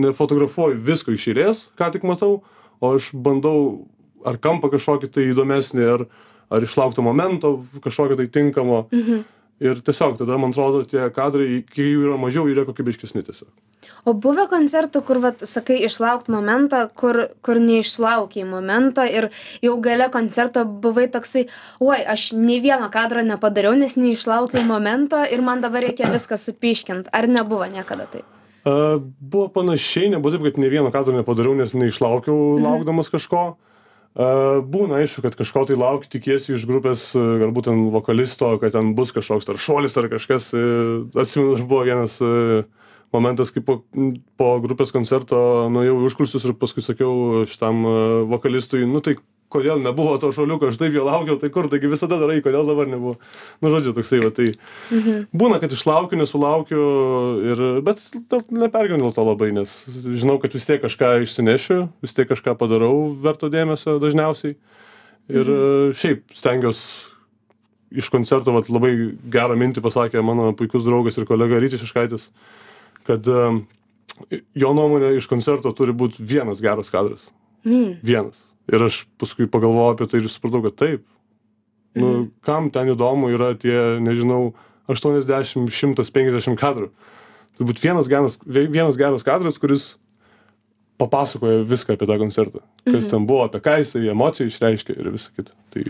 nefotografuoju 0.00 0.78
visko 0.86 1.14
iš 1.14 1.26
eilės, 1.32 1.64
ką 1.78 1.90
tik 1.94 2.06
matau, 2.06 2.40
o 2.80 2.92
aš 2.96 3.10
bandau 3.14 3.88
ar 4.26 4.40
kampą 4.42 4.70
kažkokį 4.72 5.10
tai 5.14 5.28
įdomesnį, 5.30 5.90
ar, 5.94 6.06
ar 6.50 6.66
išlaukto 6.66 7.04
momento 7.04 7.60
kažkokio 7.84 8.18
tai 8.20 8.30
tinkamo. 8.32 8.86
Mhm. 8.92 9.28
Ir 9.60 9.82
tiesiog 9.84 10.14
tada, 10.16 10.38
man 10.40 10.54
atrodo, 10.54 10.86
tie 10.88 11.02
kadrai, 11.12 11.58
kai 11.68 11.84
jų 11.84 12.06
yra 12.06 12.14
mažiau, 12.16 12.46
yra 12.48 12.62
kokybiškesni 12.64 13.20
tiesiog. 13.26 13.50
O 14.08 14.14
buvo 14.16 14.46
koncertų, 14.48 15.02
kur, 15.04 15.20
vat, 15.20 15.44
sakai, 15.44 15.76
išlaukt 15.84 16.30
momentą, 16.32 16.86
kur, 16.96 17.26
kur 17.44 17.60
neišlaukiai 17.60 18.46
momento 18.48 19.04
ir 19.04 19.28
jau 19.60 19.76
gale 19.84 20.08
koncerto 20.14 20.64
buvai 20.64 21.10
toksai, 21.12 21.44
oi, 21.76 22.00
aš 22.00 22.30
nei 22.40 22.56
vieno 22.64 22.88
kadro 22.88 23.20
nepadariau, 23.20 23.76
nes 23.76 24.00
neišlaukiau 24.00 24.64
momento 24.64 25.20
ir 25.28 25.44
man 25.44 25.60
dabar 25.60 25.84
reikia 25.84 26.08
viską 26.08 26.40
supiškint. 26.40 27.12
Ar 27.12 27.28
nebuvo 27.28 27.68
niekada 27.68 28.08
taip? 28.08 28.24
A, 28.64 28.96
buvo 28.96 29.50
panašiai, 29.60 30.14
nebuvo 30.16 30.38
taip, 30.38 30.48
kad 30.48 30.64
ne 30.64 30.72
vieno 30.72 30.88
kadro 30.88 31.12
nepadariau, 31.20 31.52
nes 31.60 31.76
neišlaukiau 31.76 32.56
laukdamas 32.64 33.12
kažko. 33.12 33.50
A, 33.52 33.69
būna 34.14 34.98
aišku, 34.98 35.22
kad 35.22 35.36
kažko 35.38 35.64
tai 35.68 35.76
lauki, 35.78 36.08
tikiesi 36.10 36.56
iš 36.56 36.66
grupės, 36.66 37.12
a, 37.14 37.38
galbūt 37.38 37.68
ten 37.68 37.90
vokalisto, 37.94 38.56
kad 38.58 38.72
ten 38.74 38.94
bus 38.94 39.12
kažkoks 39.14 39.48
ar 39.48 39.58
šuolis 39.58 39.96
ar 39.96 40.08
kažkas. 40.10 40.50
E, 40.52 40.62
Atsimenu, 41.14 41.54
dar 41.54 41.66
buvo 41.70 41.84
vienas 41.86 42.18
e, 42.20 42.64
momentas, 43.14 43.52
kai 43.54 43.62
po, 43.62 43.84
po 44.36 44.58
grupės 44.64 44.90
koncerto 44.90 45.70
nuėjau 45.70 46.00
užkulsius 46.08 46.44
ir 46.44 46.56
paskui 46.58 46.82
sakiau 46.82 47.44
šitam 47.46 47.84
e, 47.86 47.94
vokalistui, 48.32 48.82
nu 48.82 49.00
tai 49.00 49.16
kodėl 49.50 49.82
nebuvo 49.82 50.14
to 50.22 50.30
šuoliuko, 50.34 50.70
aš 50.70 50.78
taip 50.80 50.94
jo 50.94 51.04
laukiau, 51.06 51.36
tai 51.40 51.50
kur, 51.52 51.68
taigi 51.70 51.90
visada 51.90 52.18
darai, 52.20 52.38
kodėl 52.44 52.68
dabar 52.68 52.88
nebuvo. 52.90 53.16
Nu, 53.60 53.72
žodžiu, 53.72 53.94
toksai, 53.96 54.22
va, 54.22 54.30
tai 54.34 54.54
Mhm. 54.90 55.26
būna, 55.34 55.60
kad 55.60 55.74
išlaukiu, 55.74 56.18
nesulaukiu, 56.18 56.82
ir, 57.52 57.82
bet 57.82 57.98
nepergyvenu 58.50 59.12
to 59.14 59.26
labai, 59.26 59.52
nes 59.52 59.84
žinau, 59.88 60.40
kad 60.40 60.52
vis 60.54 60.66
tiek 60.66 60.82
kažką 60.82 61.22
išsinešiu, 61.26 61.88
vis 62.02 62.14
tiek 62.14 62.28
kažką 62.30 62.56
padarau 62.56 63.14
verto 63.20 63.50
dėmesio 63.50 63.98
dažniausiai. 64.00 64.56
Ir 65.30 65.46
mhm. 65.46 65.92
šiaip 65.94 66.34
stengiuosi 66.34 67.10
iš 67.90 68.08
koncerto, 68.08 68.54
vat, 68.54 68.70
labai 68.70 68.92
gerą 69.30 69.56
mintį 69.58 69.82
pasakė 69.82 70.22
mano 70.22 70.52
puikus 70.54 70.86
draugas 70.86 71.18
ir 71.18 71.26
kolega 71.26 71.58
Rytis 71.58 71.82
Iškaitis, 71.82 72.28
kad 73.08 73.26
em, 73.26 73.64
jo 74.54 74.72
nuomonė 74.76 75.16
iš 75.18 75.26
koncerto 75.30 75.72
turi 75.74 75.94
būti 75.96 76.22
vienas 76.22 76.62
geras 76.62 76.92
kadras. 76.92 77.26
Mm. 77.66 77.98
Vienas. 78.06 78.38
Ir 78.70 78.84
aš 78.86 79.04
paskui 79.18 79.48
pagalvojau 79.50 79.94
apie 79.94 80.08
tai 80.10 80.20
ir 80.20 80.28
supratau, 80.30 80.60
kad 80.66 80.76
taip. 80.78 81.06
Nu, 81.98 82.28
kam 82.46 82.68
ten 82.70 82.92
įdomu 82.92 83.32
yra 83.34 83.54
tie, 83.58 83.98
nežinau, 84.02 84.52
80, 84.90 85.70
150 85.70 86.58
kadrų. 86.60 86.90
Turbūt 87.58 87.82
vienas 87.82 88.08
geras, 88.10 88.38
vienas 88.46 88.98
geras 88.98 89.26
kadras, 89.26 89.58
kuris 89.60 89.94
papasakoja 91.00 91.64
viską 91.68 91.96
apie 91.96 92.08
tą 92.08 92.16
koncertą. 92.20 92.62
Kas 92.86 93.10
ten 93.10 93.26
buvo, 93.28 93.44
apie 93.48 93.60
ką 93.64 93.80
jisai 93.82 94.10
emociją 94.12 94.50
išreiškė 94.50 94.96
ir 94.96 95.12
visą 95.14 95.32
kitą. 95.36 95.56
Tai 95.72 95.84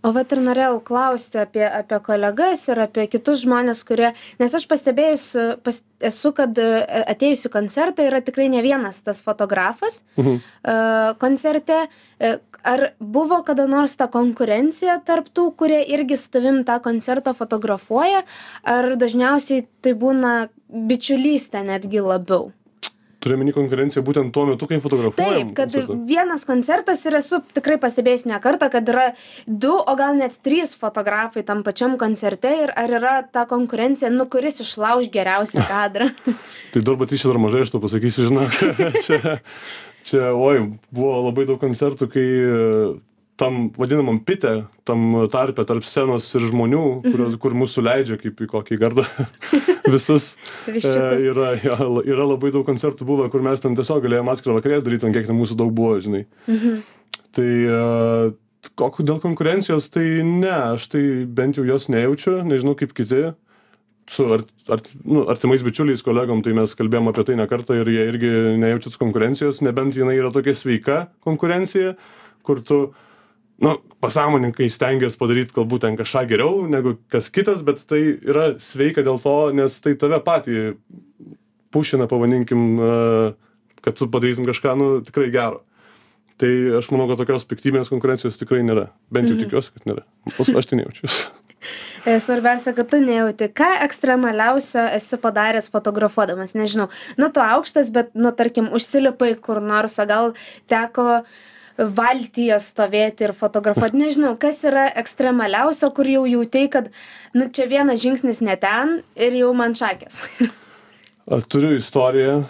O 0.00 0.12
vat 0.16 0.32
ir 0.32 0.40
norėjau 0.40 0.78
klausti 0.84 1.42
apie, 1.42 1.64
apie 1.66 1.98
kolegas 2.04 2.62
ir 2.70 2.80
apie 2.80 3.04
kitus 3.12 3.42
žmonės, 3.44 3.82
kurie, 3.84 4.14
nes 4.40 4.54
aš 4.56 4.64
pastebėjus, 4.70 5.24
pas, 5.64 5.80
esu, 6.10 6.32
kad 6.36 6.56
e, 6.56 6.68
atėjus 7.12 7.44
į 7.48 7.52
koncertą 7.52 8.06
yra 8.08 8.22
tikrai 8.24 8.48
ne 8.52 8.62
vienas 8.64 9.02
tas 9.04 9.20
fotografas 9.24 10.00
mhm. 10.16 10.38
e, 10.40 10.78
koncerte. 11.20 11.84
E, 12.20 12.38
Ar 12.60 12.90
buvo 13.00 13.38
kada 13.40 13.64
nors 13.64 13.94
ta 13.96 14.04
konkurencija 14.12 14.98
tarp 15.08 15.30
tų, 15.32 15.46
kurie 15.56 15.78
irgi 15.94 16.18
su 16.20 16.28
tavim 16.28 16.58
tą 16.68 16.76
koncertą 16.84 17.32
fotografuoja, 17.32 18.20
ar 18.68 18.90
dažniausiai 19.00 19.64
tai 19.80 19.94
būna 19.96 20.34
bičiulystė 20.68 21.64
netgi 21.64 22.04
labiau? 22.04 22.50
Turiu 23.20 23.38
meni 23.40 23.52
konkurenciją 23.54 24.02
būtent 24.04 24.32
tuo 24.34 24.46
metu, 24.48 24.68
kai 24.68 24.80
fotografuojam. 24.82 25.50
Taip, 25.50 25.52
kad 25.56 25.74
koncertą. 25.74 25.96
vienas 26.08 26.46
koncertas 26.48 27.04
ir 27.08 27.18
esu 27.20 27.40
tikrai 27.56 27.76
pastebėjęs 27.82 28.26
ne 28.30 28.38
kartą, 28.42 28.70
kad 28.72 28.88
yra 28.88 29.10
du, 29.46 29.72
o 29.76 29.96
gal 29.98 30.16
net 30.18 30.38
trys 30.44 30.72
fotografai 30.80 31.44
tam 31.46 31.62
pačiam 31.66 31.98
koncerte 32.00 32.52
ir 32.64 32.72
ar 32.80 32.96
yra 33.00 33.14
ta 33.26 33.44
konkurencija, 33.50 34.12
nu 34.14 34.26
kuris 34.30 34.62
išlauž 34.64 35.10
geriausią 35.12 35.66
kadrą. 35.68 36.10
Tai 36.72 36.84
dar 36.86 36.98
batyšė 37.00 37.32
dar 37.32 37.42
mažai, 37.42 37.66
aš 37.66 37.74
to 37.74 37.82
pasakysiu, 37.84 38.30
žinok. 38.30 38.58
čia, 39.04 39.36
čia, 40.06 40.32
oi, 40.32 40.70
buvo 40.94 41.20
labai 41.28 41.46
daug 41.50 41.60
koncertų, 41.62 42.10
kai 42.14 42.26
tam 43.40 43.70
vadinamam 43.78 44.18
pite, 44.24 44.52
tam 44.84 45.14
tarpe 45.32 45.64
tarp 45.68 45.86
scenos 45.88 46.28
ir 46.36 46.44
žmonių, 46.50 46.84
kurios, 47.06 47.38
kur 47.40 47.56
mūsų 47.56 47.84
leidžia 47.86 48.18
kaip 48.20 48.42
į 48.44 48.48
kokį 48.50 48.78
gardą 48.80 49.06
visus. 49.94 50.34
E, 50.68 50.76
yra, 51.30 51.54
ja, 51.64 51.78
yra 52.04 52.28
labai 52.28 52.52
daug 52.52 52.66
koncertų 52.68 53.08
buvę, 53.08 53.30
kur 53.32 53.44
mes 53.46 53.64
ten 53.64 53.78
tiesiog 53.78 54.04
galėjome 54.04 54.34
atskirą 54.34 54.58
vakarėlį 54.58 54.86
daryti, 54.86 55.08
ant 55.08 55.16
kiek 55.16 55.30
ten 55.30 55.40
mūsų 55.40 55.56
daug 55.62 55.72
buvo, 55.76 55.96
žinai. 56.04 56.26
Mhm. 56.50 56.80
Tai 57.36 57.48
e, 57.48 57.80
kokiu 58.80 59.06
dėl 59.08 59.20
konkurencijos, 59.22 59.88
tai 59.94 60.06
ne, 60.26 60.52
aš 60.76 60.90
tai 60.92 61.04
bent 61.24 61.56
jau 61.56 61.64
jos 61.64 61.88
nejaučiu, 61.92 62.40
nežinau 62.46 62.76
kaip 62.78 62.92
kiti. 62.96 63.30
Su 64.10 64.26
art, 64.34 64.48
art, 64.66 64.88
nu, 65.06 65.22
artimais 65.30 65.62
bičiuliais, 65.62 66.00
kolegom, 66.02 66.40
tai 66.42 66.52
mes 66.56 66.72
kalbėjom 66.74 67.12
apie 67.12 67.24
tai 67.28 67.36
ne 67.38 67.44
kartą 67.46 67.76
ir 67.78 67.88
jie 67.92 68.06
irgi 68.10 68.30
nejaučia 68.58 68.90
tos 68.90 68.98
konkurencijos, 68.98 69.60
nebent 69.62 69.94
jinai 69.94 70.16
yra 70.18 70.32
tokia 70.34 70.56
sveika 70.58 71.04
konkurencija, 71.22 71.92
kur 72.42 72.58
tu, 72.66 72.80
nu, 73.60 73.76
pasąmoninkai 74.00 74.70
stengiasi 74.72 75.18
padaryti 75.20 75.54
galbūt 75.56 75.80
ten 75.84 75.96
kažką 76.00 76.22
geriau 76.30 76.66
negu 76.70 76.96
kas 77.12 77.28
kitas, 77.30 77.60
bet 77.66 77.82
tai 77.88 78.00
yra 78.16 78.54
sveika 78.58 79.04
dėl 79.04 79.20
to, 79.22 79.34
nes 79.56 79.80
tai 79.84 79.94
tave 80.00 80.20
patį 80.24 80.74
pušina, 81.74 82.08
pavadinkim, 82.10 82.62
e, 82.80 82.94
kad 83.84 83.96
tu 83.98 84.08
padarytum 84.10 84.46
kažką, 84.48 84.76
nu, 84.80 84.88
tikrai 85.06 85.28
gero. 85.30 85.60
Tai 86.40 86.48
aš 86.78 86.88
manau, 86.90 87.04
kad 87.10 87.20
tokios 87.20 87.44
piktybinės 87.44 87.90
konkurencijos 87.92 88.38
tikrai 88.40 88.62
nėra. 88.64 88.88
Bent 89.12 89.28
jau 89.28 89.36
Mhm. 89.36 89.44
tikiuosi, 89.44 89.72
kad 89.76 89.84
nėra. 89.84 90.02
Pas- 90.38 90.48
Aš 90.56 90.66
tai 90.66 90.78
nejaučiu. 90.80 91.04
E, 92.06 92.14
Svarbiausia, 92.16 92.72
kad 92.74 92.88
tu 92.88 92.96
nejauti, 92.96 93.44
ką 93.52 93.82
ekstremaliausio 93.84 94.80
esi 94.96 95.18
padaręs 95.20 95.68
fotografuodamas, 95.68 96.54
nežinau. 96.56 96.86
Nu, 97.20 97.28
tu 97.28 97.40
aukštas, 97.44 97.90
bet, 97.92 98.14
nu, 98.16 98.32
tarkim, 98.32 98.70
užsilipai 98.72 99.34
kur 99.38 99.60
nors, 99.60 99.98
o 100.00 100.06
gal 100.08 100.32
teko 100.72 101.20
valtyje 101.96 102.58
stovėti 102.60 103.24
ir 103.28 103.32
fotografuoti. 103.36 103.96
Nežinau, 103.96 104.34
kas 104.40 104.60
yra 104.68 104.88
ekstremaliausio, 105.00 105.88
kur 105.96 106.08
jau 106.10 106.26
jautai, 106.28 106.66
kad, 106.72 106.90
nu, 107.34 107.48
čia 107.54 107.66
vienas 107.70 108.02
žingsnis 108.02 108.42
ne 108.44 108.56
ten 108.60 108.98
ir 109.16 109.36
jau 109.40 109.52
man 109.56 109.72
šakės. 109.78 110.20
A, 111.30 111.38
Turiu 111.46 111.76
istoriją, 111.78 112.40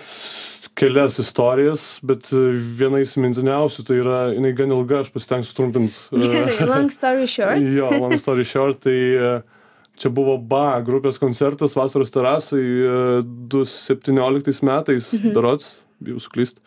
kelias 0.81 1.19
istorijas, 1.21 1.83
bet 2.07 2.31
e, 2.33 2.41
viena 2.81 3.03
įsimintiniausių, 3.05 3.85
tai 3.85 3.99
yra, 4.01 4.21
jinai 4.33 4.53
gan 4.57 4.73
ilga, 4.73 5.03
aš 5.05 5.11
pasitengsiu 5.13 5.57
trumpinti. 5.59 5.97
Gerai, 6.25 6.59
long 6.67 6.89
story 6.93 7.27
short. 7.29 7.67
Jo, 7.79 7.91
long 8.01 8.17
story 8.23 8.47
short, 8.49 8.81
tai 8.87 8.97
e, 8.97 9.33
čia 10.01 10.09
buvo 10.17 10.39
BA 10.41 10.81
grupės 10.87 11.21
koncertas 11.21 11.77
vasaros 11.77 12.11
terasai 12.15 12.63
e, 12.65 12.97
2017 13.53 14.65
metais, 14.65 15.13
Mhm. 15.19 15.35
berots, 15.37 15.75
bijau 16.03 16.19
suklyst. 16.23 16.59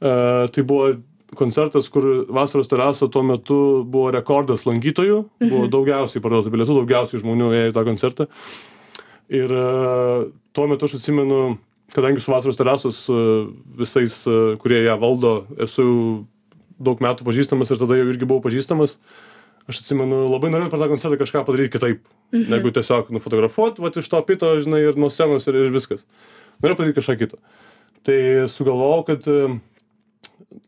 E, 0.00 0.48
Tai 0.48 0.62
buvo 0.64 0.94
koncertas, 1.36 1.88
kur 1.92 2.24
vasaros 2.32 2.68
terasa 2.70 3.08
tuo 3.12 3.22
metu 3.26 3.58
buvo 3.84 4.10
rekordas 4.14 4.64
lankytojų, 4.64 5.24
buvo 5.42 5.64
Mhm. 5.66 5.70
daugiausiai 5.70 6.22
parduota 6.22 6.50
bilietų, 6.50 6.80
daugiausiai 6.80 7.20
žmonių 7.20 7.52
ėjo 7.52 7.70
į 7.72 7.74
tą 7.74 7.84
koncertą. 7.84 8.28
Ir 9.28 9.50
e, 9.52 10.30
tuo 10.52 10.66
metu 10.66 10.86
aš 10.86 10.94
atsimenu, 10.96 11.58
kadangi 11.92 12.20
su 12.20 12.32
vasaros 12.32 12.56
terasos 12.56 13.08
e, 13.08 13.48
visais, 13.76 14.24
e, 14.26 14.56
kurie 14.56 14.84
ją 14.86 14.98
valdo, 14.98 15.46
esu 15.60 16.24
daug 16.80 17.00
metų 17.00 17.26
pažįstamas 17.26 17.70
ir 17.70 17.78
tada 17.78 17.98
jau 17.98 18.08
irgi 18.08 18.24
buvau 18.24 18.40
pažįstamas, 18.40 18.96
aš 19.68 19.82
atsimenu, 19.82 20.30
labai 20.32 20.48
norėjau 20.48 20.70
per 20.70 20.80
tą 20.80 20.88
koncertą 20.88 21.20
kažką 21.20 21.44
padaryti 21.44 21.76
kitaip, 21.76 22.00
mhm. 22.32 22.48
negu 22.48 22.72
tiesiog 22.72 23.12
nufotografuoti, 23.12 23.82
va 23.84 23.92
iš 23.92 24.08
to 24.08 24.22
pito, 24.24 24.54
žinai, 24.64 24.80
ir 24.80 24.96
nuo 24.96 25.10
scenos 25.12 25.46
ir, 25.46 25.54
ir 25.54 25.74
viskas. 25.74 26.06
Norėjau 26.62 26.80
padaryti 26.80 27.00
kažką 27.02 27.18
kito. 27.20 27.42
Tai 28.08 28.18
sugalvojau, 28.48 29.04
kad 29.10 29.28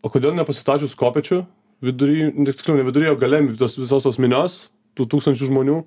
o 0.03 0.11
kodėl 0.13 0.35
nepasistačius 0.37 0.97
kopečių 0.99 1.43
vidury, 1.85 2.29
tiksliau 2.51 2.79
ne 2.79 2.85
vidury, 2.87 3.09
o 3.11 3.19
gale 3.21 3.43
tos, 3.59 3.79
visos 3.81 4.05
tos 4.05 4.21
minios, 4.21 4.63
tų 4.99 5.09
tūkstančių 5.15 5.49
žmonių. 5.51 5.81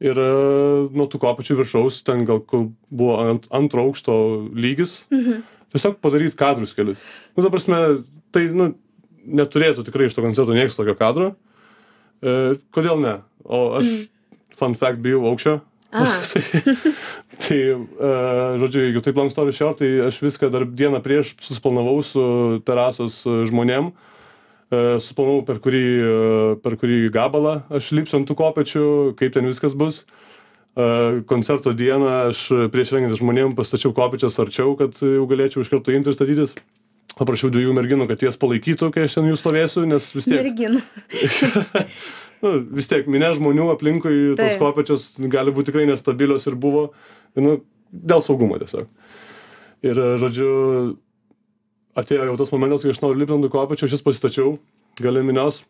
Ir 0.00 0.16
e, 0.16 0.28
nuo 0.96 1.06
tų 1.12 1.20
kopečių 1.20 1.58
viršaus, 1.58 2.00
ten 2.06 2.24
gal 2.28 2.40
buvo 2.48 3.18
ant, 3.20 3.46
antro 3.52 3.84
aukšto 3.84 4.14
lygis, 4.56 5.04
Mhm. 5.12 5.42
tiesiog 5.74 5.98
padaryti 6.00 6.38
kadrus 6.40 6.74
kelius. 6.74 6.98
Nu, 7.36 7.44
ta 7.44 7.50
prasme, 7.52 8.02
tai, 8.32 8.48
nu, 8.48 8.74
neturėtų 9.26 9.84
tikrai 9.84 10.08
iš 10.08 10.16
to 10.16 10.24
koncerto 10.24 10.56
niekas 10.56 10.78
tokio 10.78 10.96
kadro. 10.96 11.34
E, 12.22 12.56
kodėl 12.72 13.00
ne? 13.00 13.20
O 13.44 13.76
aš, 13.76 13.86
mm. 13.86 14.38
fun 14.56 14.74
fact, 14.74 15.00
bijau 15.04 15.22
aukščio. 15.30 15.60
Tai, 17.50 17.58
e, 17.58 18.10
žodžiu, 18.62 18.84
jeigu 18.86 19.02
taip 19.02 19.16
long 19.18 19.32
story 19.32 19.50
short, 19.56 19.80
tai 19.82 20.06
aš 20.06 20.20
viską 20.22 20.52
dar 20.54 20.62
dieną 20.68 21.00
prieš 21.02 21.34
susplanavau 21.42 21.98
su 22.06 22.22
terasos 22.62 23.24
e, 23.26 23.40
žmonėm. 23.50 23.90
E, 24.70 24.80
suplanavau, 25.02 25.42
per 25.42 25.58
kurį, 25.58 25.86
e, 25.98 26.10
per 26.62 26.76
kurį 26.78 27.08
gabalą 27.10 27.56
aš 27.74 27.90
lipsiu 27.96 28.20
ant 28.20 28.28
tų 28.28 28.36
kopečių, 28.38 28.84
kaip 29.18 29.34
ten 29.34 29.48
viskas 29.50 29.74
bus. 29.74 30.04
E, 30.78 31.24
koncerto 31.26 31.74
dieną 31.74 32.12
aš 32.28 32.44
prieš 32.70 32.94
rengiant 32.94 33.18
žmonėm 33.18 33.56
pastačiau 33.58 33.90
kopečias 33.96 34.38
arčiau, 34.38 34.76
kad 34.78 34.94
jau 35.02 35.26
galėčiau 35.26 35.64
iš 35.64 35.72
karto 35.74 35.90
imti 35.90 36.12
ir 36.12 36.14
statytis. 36.14 36.54
Paprašiau 37.18 37.50
dviejų 37.50 37.74
merginų, 37.74 38.06
kad 38.06 38.22
jas 38.22 38.38
palaikytų, 38.38 38.92
kai 38.94 39.08
aš 39.08 39.18
ten 39.18 39.26
jų 39.26 39.36
stovėsiu, 39.40 39.82
nes 39.90 40.06
vis 40.14 40.30
tiek, 40.30 40.38
Merginų. 40.38 40.84
nu, 42.44 42.52
vis 42.78 42.88
tiek 42.88 43.10
minė 43.10 43.34
žmonių 43.36 43.72
aplinkui, 43.74 44.14
tos 44.38 44.54
kopečios 44.62 45.10
gali 45.34 45.50
būti 45.50 45.72
tikrai 45.72 45.88
nestabilios 45.90 46.46
ir 46.46 46.54
buvo, 46.54 46.92
nu, 47.38 47.58
dėl 47.92 48.22
saugumo 48.24 48.58
tiesiog. 48.60 48.88
Ir, 49.86 49.96
e, 49.96 50.16
žodžiu, 50.20 50.48
atėjo 51.98 52.30
jau 52.30 52.38
tas 52.40 52.52
momentas, 52.54 52.84
kai 52.84 52.94
aš 52.94 53.02
noriu 53.04 53.22
lipti 53.22 53.36
ant 53.36 53.46
tų 53.46 53.52
kopečių, 53.52 53.86
aš 53.86 53.96
jas 53.96 54.06
pasistačiau, 54.06 54.56
gali 55.00 55.22
minios. 55.26 55.62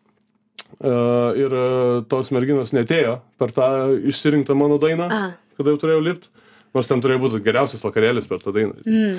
Uh, 0.71 1.33
ir 1.35 1.51
uh, 1.51 2.03
tos 2.07 2.29
merginos 2.31 2.71
netėjo 2.71 3.17
per 3.41 3.51
tą 3.57 3.67
išsirinktą 4.07 4.55
mano 4.55 4.77
dainą, 4.79 5.09
A. 5.11 5.21
kada 5.59 5.73
jau 5.73 5.81
turėjau 5.83 6.03
lipti. 6.05 6.29
Nors 6.77 6.87
ten 6.87 7.01
turėjo 7.03 7.23
būti 7.25 7.41
geriausias 7.43 7.83
vakarėlis 7.83 8.29
per 8.31 8.39
tą 8.45 8.53
dainą. 8.55 8.77
Mm. 8.87 9.17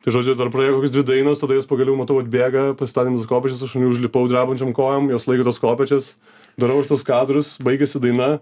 Tai 0.00 0.14
žodžiu, 0.16 0.34
dar 0.38 0.48
praėjo 0.50 0.78
kokias 0.78 0.94
dvi 0.94 1.04
dainos, 1.06 1.42
tada 1.42 1.54
jos 1.58 1.68
pagaliau 1.70 1.94
matau 1.98 2.16
atbėga, 2.22 2.70
pasistatėm 2.80 3.20
tas 3.20 3.28
kopečias, 3.30 3.62
aš 3.62 3.76
užlipau 3.76 4.24
drebančiam 4.30 4.72
kojam, 4.74 5.10
jos 5.12 5.28
laiko 5.28 5.46
tos 5.46 5.60
kopečias, 5.62 6.14
darau 6.58 6.80
už 6.80 6.88
tos 6.90 7.04
kadrus, 7.06 7.52
baigėsi 7.62 8.00
daina 8.02 8.38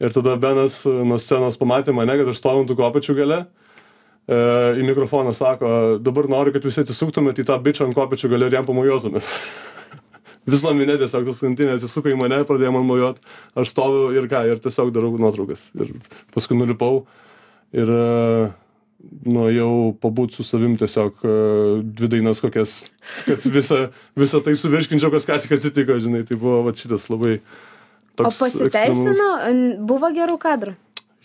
ir 0.00 0.14
tada 0.14 0.36
Benas 0.40 0.80
e, 0.86 0.94
nuo 1.06 1.18
scenos 1.22 1.58
pamatė 1.60 1.94
mane, 1.96 2.16
kad 2.20 2.30
aš 2.30 2.40
stoviu 2.40 2.64
ant 2.64 2.70
tų 2.70 2.78
kopečių 2.80 3.18
gale. 3.18 3.44
E, 4.24 4.36
į 4.80 4.86
mikrofoną 4.88 5.34
sako, 5.36 5.70
dabar 6.02 6.30
noriu, 6.32 6.54
kad 6.54 6.64
visi 6.64 6.82
atsisuktumėt 6.84 7.42
į 7.42 7.46
tą 7.50 7.58
bičią 7.62 7.88
ant 7.88 7.98
kopečių 7.98 8.32
gale 8.32 8.48
ir 8.48 8.58
jam 8.58 8.68
pamojuotumėt. 8.68 9.28
Visa 10.48 10.74
minė 10.76 10.98
tiesiog 11.00 11.28
tas 11.30 11.40
kantinė 11.40 11.78
atsisuko 11.78 12.10
į 12.12 12.18
mane, 12.20 12.42
pradėjo 12.48 12.74
man 12.74 12.84
mojuot, 12.88 13.20
aš 13.56 13.70
stoviu 13.72 14.10
ir 14.16 14.28
ką, 14.28 14.42
ir 14.50 14.60
tiesiog 14.64 14.92
darau 14.92 15.14
nuotraukas. 15.16 15.70
Ir 15.78 15.94
paskui 16.36 16.58
nulipau 16.58 17.06
ir 17.72 17.88
uh, 17.88 18.52
nuėjau 19.24 19.94
pabūt 20.02 20.36
su 20.36 20.44
savim 20.44 20.76
tiesiog 20.80 21.24
uh, 21.24 21.80
dvi 21.80 22.10
dainas 22.12 22.42
kokias, 22.44 22.76
kad 23.24 23.46
visą, 23.56 23.80
visą 24.20 24.42
tai 24.44 24.56
suvirškinčiau, 24.60 25.12
kas 25.14 25.28
ką 25.28 25.40
tik 25.40 25.56
atsitiko, 25.56 25.96
žinai, 26.04 26.26
tai 26.28 26.36
buvo 26.36 26.60
va 26.66 26.76
šitas 26.76 27.08
labai 27.12 27.38
O 28.18 28.22
toks. 28.24 28.38
pasiteisino, 28.38 29.28
N- 29.50 29.86
buvo 29.86 30.10
gerų 30.14 30.38
kadrų. 30.38 30.74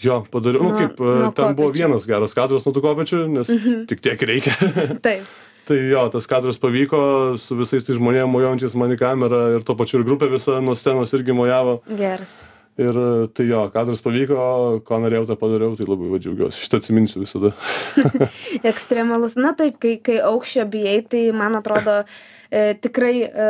Jo, 0.01 0.21
padariau, 0.31 0.63
nu 0.63 0.71
kaip, 0.77 0.99
nuo 0.99 1.31
ten 1.35 1.53
buvo 1.55 1.69
kopečių. 1.69 1.77
vienas 1.83 2.05
geras 2.07 2.33
kadras 2.33 2.65
nuo 2.65 2.71
tų 2.73 2.81
kopečių, 2.85 3.17
nes 3.29 3.49
Mhm. 3.51 3.85
tik 3.85 3.99
tiek 4.01 4.19
reikia. 4.19 4.55
Taip. 5.05 5.25
Tai 5.69 5.75
jo, 5.77 6.09
tas 6.09 6.25
kadras 6.25 6.57
pavyko 6.57 7.37
su 7.37 7.53
visais 7.59 7.83
tais 7.85 7.97
žmonėmis 7.99 8.31
mojuojančiais 8.31 8.73
man 8.79 8.89
į 8.95 8.97
kamerą 8.97 9.41
ir 9.57 9.61
to 9.67 9.75
pačiu 9.75 9.99
ir 9.99 10.05
grupė 10.07 10.31
visa 10.31 10.55
nuo 10.61 10.73
scenos 10.73 11.11
irgi 11.13 11.35
mojavo. 11.35 11.81
Geras. 11.95 12.47
Ir 12.79 12.95
tai 13.35 13.43
jo, 13.45 13.65
kadras 13.75 13.99
pavyko, 14.01 14.81
ko 14.87 14.97
norėjau, 15.03 15.27
tą 15.27 15.35
padariau, 15.35 15.75
tai 15.77 15.83
labai 15.85 16.09
va 16.09 16.17
džiaugiuosi. 16.17 16.63
Šitą 16.63 16.79
atsiminsiu 16.79 17.19
visada. 17.21 17.51
Ekstremalus. 18.71 19.35
Na 19.35 19.51
taip, 19.53 19.77
kai, 19.83 19.97
kai 20.01 20.17
aukščio 20.23 20.65
bijai, 20.71 21.01
tai 21.11 21.25
man 21.35 21.59
atrodo 21.59 21.99
e, 22.49 22.73
tikrai 22.81 23.13
e, 23.27 23.49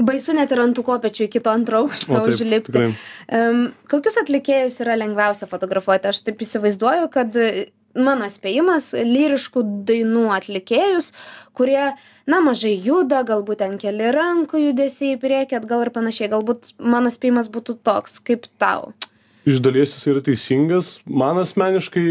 baisu 0.00 0.34
net 0.36 0.52
ir 0.54 0.62
ant 0.62 0.76
tų 0.76 0.84
kopečių 0.86 1.26
iki 1.28 1.42
to 1.42 1.52
antro 1.52 1.84
aukšto 1.84 2.24
užlipti. 2.30 2.72
tikrai. 2.72 2.90
Um, 3.28 3.62
kokius 3.90 4.18
atlikėjus 4.22 4.80
yra 4.84 4.96
lengviausia 5.00 5.48
fotografuoti? 5.50 6.10
Aš 6.10 6.22
taip 6.26 6.42
įsivaizduoju, 6.44 7.08
kad 7.12 7.36
e, 7.36 7.68
mano 7.98 8.28
spėjimas 8.32 8.92
lyriškų 8.96 9.64
dainų 9.88 10.26
atlikėjus, 10.36 11.12
kurie, 11.56 11.92
na, 12.26 12.42
mažai 12.44 12.74
juda, 12.74 13.22
galbūt 13.28 13.62
ten 13.64 13.78
keli 13.80 14.12
rankų 14.16 14.66
judesiai 14.68 15.16
į 15.16 15.22
priekį, 15.22 15.60
atgal 15.60 15.86
ir 15.86 15.92
panašiai. 15.94 16.30
Galbūt 16.32 16.74
mano 16.80 17.12
spėjimas 17.12 17.50
būtų 17.52 17.78
toks, 17.84 18.18
kaip 18.24 18.48
tau. 18.62 18.94
Iš 19.48 19.58
dalies 19.62 19.96
jis 19.96 20.06
yra 20.08 20.22
teisingas. 20.24 21.00
Man 21.04 21.40
asmeniškai, 21.42 22.06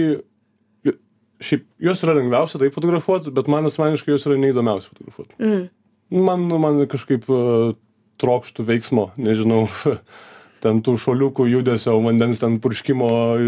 šiaip 1.41 1.65
jos 1.81 2.01
yra 2.05 2.15
lengviausia 2.19 2.59
taip 2.61 2.75
fotografuoti, 2.75 3.31
bet 3.33 3.49
man 3.51 3.65
asmeniškai 3.69 4.13
jos 4.13 4.27
yra 4.27 4.37
neįdomiausia 4.41 4.91
fotografuoti. 4.91 5.37
Mm. 5.41 5.69
Man, 6.11 6.47
man 6.59 6.81
kažkaip 6.91 7.27
uh, 7.31 7.73
trokštų 8.19 8.65
veiksmo, 8.67 9.09
nežinau, 9.17 9.65
ten 10.63 10.81
tų 10.85 10.97
šoliukų 10.99 11.47
judesio, 11.49 11.95
vandens 12.03 12.41
ten 12.43 12.59
purškimo 12.61 13.07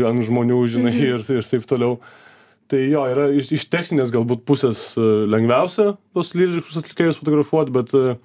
ant 0.09 0.23
žmonių, 0.25 0.59
žinai, 0.71 0.93
Mhm. 0.95 1.03
ir, 1.03 1.25
ir 1.41 1.49
taip 1.49 1.65
toliau. 1.69 1.97
Tai 2.71 2.79
jo, 2.79 3.03
yra 3.11 3.27
iš, 3.35 3.51
iš 3.53 3.65
techninės 3.69 4.09
galbūt 4.15 4.45
pusės 4.47 4.93
uh, 4.97 5.25
lengviausia 5.29 5.97
tos 6.15 6.31
lyriškus 6.33 6.79
atlikėjus 6.79 7.19
fotografuoti, 7.19 7.73
bet, 7.75 7.91
uh, 7.93 8.15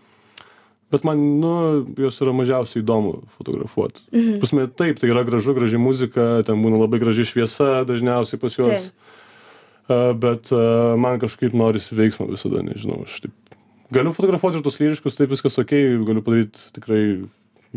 bet 0.94 1.04
man, 1.04 1.18
nu, 1.42 1.52
jos 1.98 2.20
yra 2.22 2.32
mažiausiai 2.32 2.80
įdomu 2.84 3.24
fotografuoti. 3.36 4.06
Mhm. 4.14 4.38
Pasme, 4.40 4.68
taip, 4.70 5.02
tai 5.02 5.10
yra 5.10 5.26
gražu, 5.26 5.52
graži 5.58 5.82
muzika, 5.82 6.44
ten 6.46 6.62
būna 6.64 6.78
labai 6.86 7.02
graži 7.02 7.26
šviesa 7.28 7.82
dažniausiai 7.90 8.40
pas 8.40 8.56
juos. 8.56 8.88
Taip. 8.88 9.04
Uh, 9.88 10.12
bet 10.20 10.50
man 11.00 11.16
kažkaip 11.20 11.54
norisi 11.56 11.96
veiksmo 11.96 12.26
visada, 12.30 12.62
nežinau, 12.62 13.02
aš 13.08 13.20
taip. 13.26 13.34
Galiu 13.92 14.12
fotografuoti 14.12 14.58
ir 14.60 14.64
tos 14.66 14.76
lyriškus, 14.80 15.16
taip 15.16 15.30
viskas 15.32 15.56
ok, 15.62 15.72
galiu 16.04 16.22
padaryti 16.24 16.60
tikrai 16.76 17.02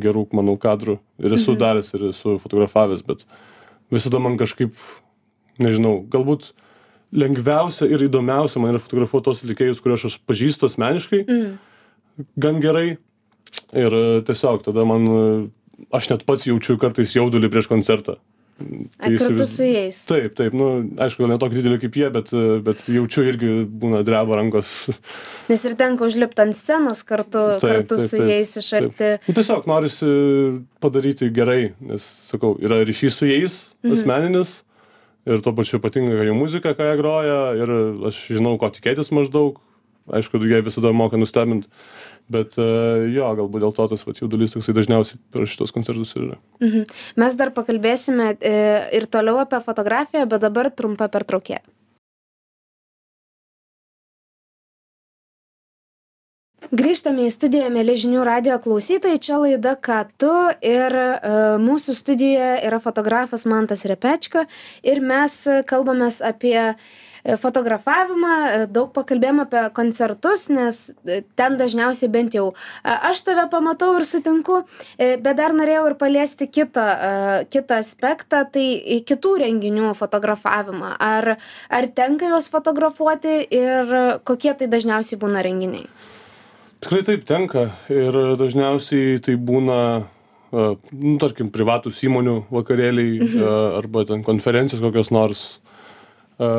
gerų, 0.01 0.25
manau, 0.35 0.57
kadrų. 0.59 0.97
Ir 1.19 1.31
esu 1.37 1.53
Mhm. 1.53 1.59
daręs, 1.61 1.93
ir 1.95 2.09
esu 2.09 2.37
fotografavęs, 2.39 3.05
bet 3.05 3.23
visada 3.91 4.19
man 4.19 4.37
kažkaip, 4.37 4.73
nežinau, 5.59 6.05
galbūt 6.09 6.51
lengviausia 7.13 7.89
ir 7.91 7.99
įdomiausia 8.07 8.59
man 8.59 8.73
yra 8.75 8.79
fotografuoti 8.79 9.23
tos 9.25 9.43
atlikėjus, 9.43 9.81
kuriuos 9.83 10.05
aš 10.05 10.19
pažįstu 10.27 10.67
asmeniškai, 10.67 11.25
Mm. 11.27 11.57
gan 12.39 12.61
gerai. 12.61 12.97
Ir 13.73 13.91
e, 13.91 14.21
tiesiog 14.21 14.63
tada 14.63 14.85
man, 14.85 15.07
e, 15.07 15.49
aš 15.93 16.09
net 16.09 16.25
pats 16.25 16.45
jaučiu 16.45 16.77
kartais 16.79 17.13
jaudulį 17.15 17.49
prieš 17.51 17.67
koncertą. 17.67 18.17
A, 18.99 19.09
kartu 19.09 19.35
įsiviz- 19.43 19.53
su 19.55 19.67
jais. 19.67 19.99
Taip, 20.09 20.35
taip, 20.37 20.53
nu, 20.57 20.67
aišku, 21.01 21.23
gal 21.23 21.31
ne 21.33 21.37
tokį 21.41 21.57
didelį 21.59 21.79
kaip 21.83 21.97
jie, 21.99 22.09
bet, 22.13 22.31
bet 22.65 22.83
jaučiu 22.87 23.25
irgi 23.29 23.51
būna 23.67 24.03
dreba 24.07 24.37
rankos. 24.39 24.89
Nes 25.49 25.65
ir 25.65 25.75
tenka 25.79 26.05
užlipti 26.07 26.43
ant 26.45 26.55
scenos 26.57 27.03
kartu, 27.03 27.59
Taip, 27.59 27.65
kartu 27.67 27.97
taip, 27.97 28.07
su 28.09 28.17
taip, 28.17 28.27
jais 28.31 28.55
iš 28.61 28.69
arti. 28.81 29.11
Nu, 29.27 29.33
tiesiog 29.37 29.67
norisi 29.69 30.11
padaryti 30.83 31.31
gerai, 31.33 31.73
nes, 31.81 32.05
sakau, 32.29 32.55
yra 32.61 32.81
ryšys 32.87 33.17
su 33.21 33.25
jais, 33.29 33.65
Mhm. 33.83 33.93
asmeninis. 33.97 34.61
Ir 35.29 35.37
tuo 35.45 35.53
pačiu 35.53 35.77
patinka 35.77 36.23
jų 36.25 36.33
muzika, 36.33 36.73
ką 36.73 36.81
jie 36.81 36.97
groja. 36.97 37.41
Ir 37.61 37.69
aš 38.09 38.23
žinau, 38.33 38.55
ko 38.57 38.71
tikėtis 38.73 39.11
maždaug. 39.13 39.59
Aišku, 40.09 40.39
jie 40.41 40.63
visada 40.65 40.89
moka 40.91 41.15
nustebinti. 41.15 41.67
Bet 42.31 42.57
e, 42.61 42.67
jo, 43.15 43.27
galbūt 43.39 43.63
dėl 43.63 43.75
to 43.75 43.87
tas 43.91 44.05
vat, 44.07 44.21
jaudulys 44.21 44.53
toksai 44.53 44.75
dažniausiai 44.77 45.19
per 45.33 45.47
šitos 45.49 45.73
koncertus 45.75 46.15
ir 46.15 46.29
yra. 46.29 46.39
Mhm. 46.63 46.87
Mes 47.23 47.37
dar 47.39 47.53
pakalbėsime 47.55 48.33
e, 48.37 48.55
ir 48.97 49.07
toliau 49.11 49.41
apie 49.41 49.61
fotografiją, 49.65 50.27
bet 50.31 50.43
dabar 50.45 50.71
trumpa 50.71 51.09
pertraukė. 51.11 51.61
Grįžtame 56.71 57.25
į 57.27 57.31
studiją, 57.35 57.67
mėly 57.67 57.97
žinių 57.99 58.21
radio 58.23 58.55
klausytojai, 58.63 59.19
čia 59.19 59.41
laida 59.41 59.73
Ką 59.75 60.05
tu? 60.15 60.31
Ir 60.63 60.93
e, 60.95 61.07
mūsų 61.59 61.91
studijoje 61.97 62.61
yra 62.63 62.77
fotografas 62.79 63.43
Mantas 63.43 63.81
Repečka. 63.83 64.45
Ir 64.79 65.01
mes 65.03 65.33
kalbamės 65.67 66.21
apie 66.23 66.55
e, 66.63 66.75
fotografavimą, 67.43 68.35
e, 68.39 68.69
daug 68.71 68.93
pakalbėjom 68.95 69.41
apie 69.43 69.65
koncertus, 69.75 70.45
nes 70.47 70.79
ten 71.35 71.57
dažniausiai 71.59 72.07
bent 72.13 72.37
jau 72.39 72.45
aš 72.87 73.25
tave 73.27 73.43
pamatau 73.51 73.89
ir 73.99 74.07
sutinku, 74.07 74.61
bet 74.95 75.35
dar 75.41 75.51
norėjau 75.57 75.89
ir 75.89 75.97
paliesti 75.99 76.47
kitą, 76.47 76.87
kitą 77.51 77.81
aspektą, 77.83 78.45
tai 78.47 79.03
kitų 79.11 79.33
renginių 79.43 79.91
fotografavimą. 79.99 80.95
Ar, 81.03 81.33
ar 81.67 81.91
tenka 81.99 82.31
juos 82.31 82.47
fotografuoti 82.55 83.41
ir 83.59 83.93
kokie 84.23 84.55
tai 84.55 84.71
dažniausiai 84.71 85.19
būna 85.19 85.43
renginiai? 85.43 85.91
Tikrai 86.81 87.01
taip 87.05 87.25
tenka. 87.29 87.67
Ir 87.93 88.15
dažniausiai 88.39 89.19
tai 89.23 89.35
būna, 89.37 89.79
e, 90.51 90.67
nu, 90.97 91.17
tarkim, 91.21 91.51
privatus 91.53 92.01
įmonių 92.07 92.37
vakarėliai 92.53 93.19
mhm. 93.19 93.49
arba 93.81 94.05
ten 94.09 94.25
konferencijos 94.27 94.83
kokios 94.83 95.13
nors. 95.13 95.43
E, 96.37 96.49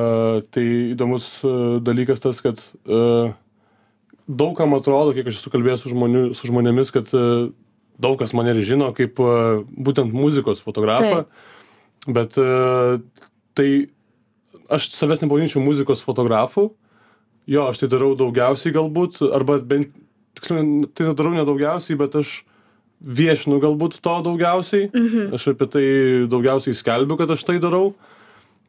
Tai 0.53 0.63
įdomus 0.95 1.25
dalykas 1.83 2.23
tas, 2.23 2.39
kad 2.39 2.61
daug 2.87 4.53
kam 4.55 4.77
atrodo, 4.77 5.11
kiek 5.17 5.27
aš 5.27 5.41
esu 5.41 5.51
kalbėjęs 5.51 5.83
su, 5.83 5.91
žmonių, 5.91 6.21
su 6.39 6.47
žmonėmis, 6.47 6.93
kad 6.95 7.11
daug 8.03 8.15
kas 8.21 8.35
mane 8.37 8.55
ir 8.55 8.63
žino 8.67 8.93
kaip 8.95 9.19
būtent 9.19 10.15
muzikos 10.15 10.63
fotografą. 10.63 11.25
Bet 12.07 12.39
e, 12.39 12.99
tai 13.55 13.69
aš 14.73 14.89
savęs 14.97 15.23
nepavadinčiau 15.23 15.63
muzikos 15.63 16.03
fotografu. 16.03 16.73
Jo, 17.47 17.69
aš 17.71 17.83
tai 17.83 17.91
darau 17.91 18.13
daugiausiai 18.19 18.75
galbūt, 18.75 19.21
arba 19.35 19.59
bent, 19.59 19.95
tiksliau, 20.39 20.89
tai 20.95 21.13
darau 21.19 21.35
nedaugiausiai, 21.37 21.99
bet 22.01 22.17
aš 22.21 22.41
viešinu 23.03 23.59
galbūt 23.63 23.99
to 24.03 24.17
daugiausiai. 24.29 24.89
Mhm. 24.93 25.33
Aš 25.35 25.53
apie 25.53 25.69
tai 25.71 25.87
daugiausiai 26.31 26.77
skelbiu, 26.77 27.19
kad 27.19 27.31
aš 27.31 27.45
tai 27.45 27.59
darau. 27.63 27.95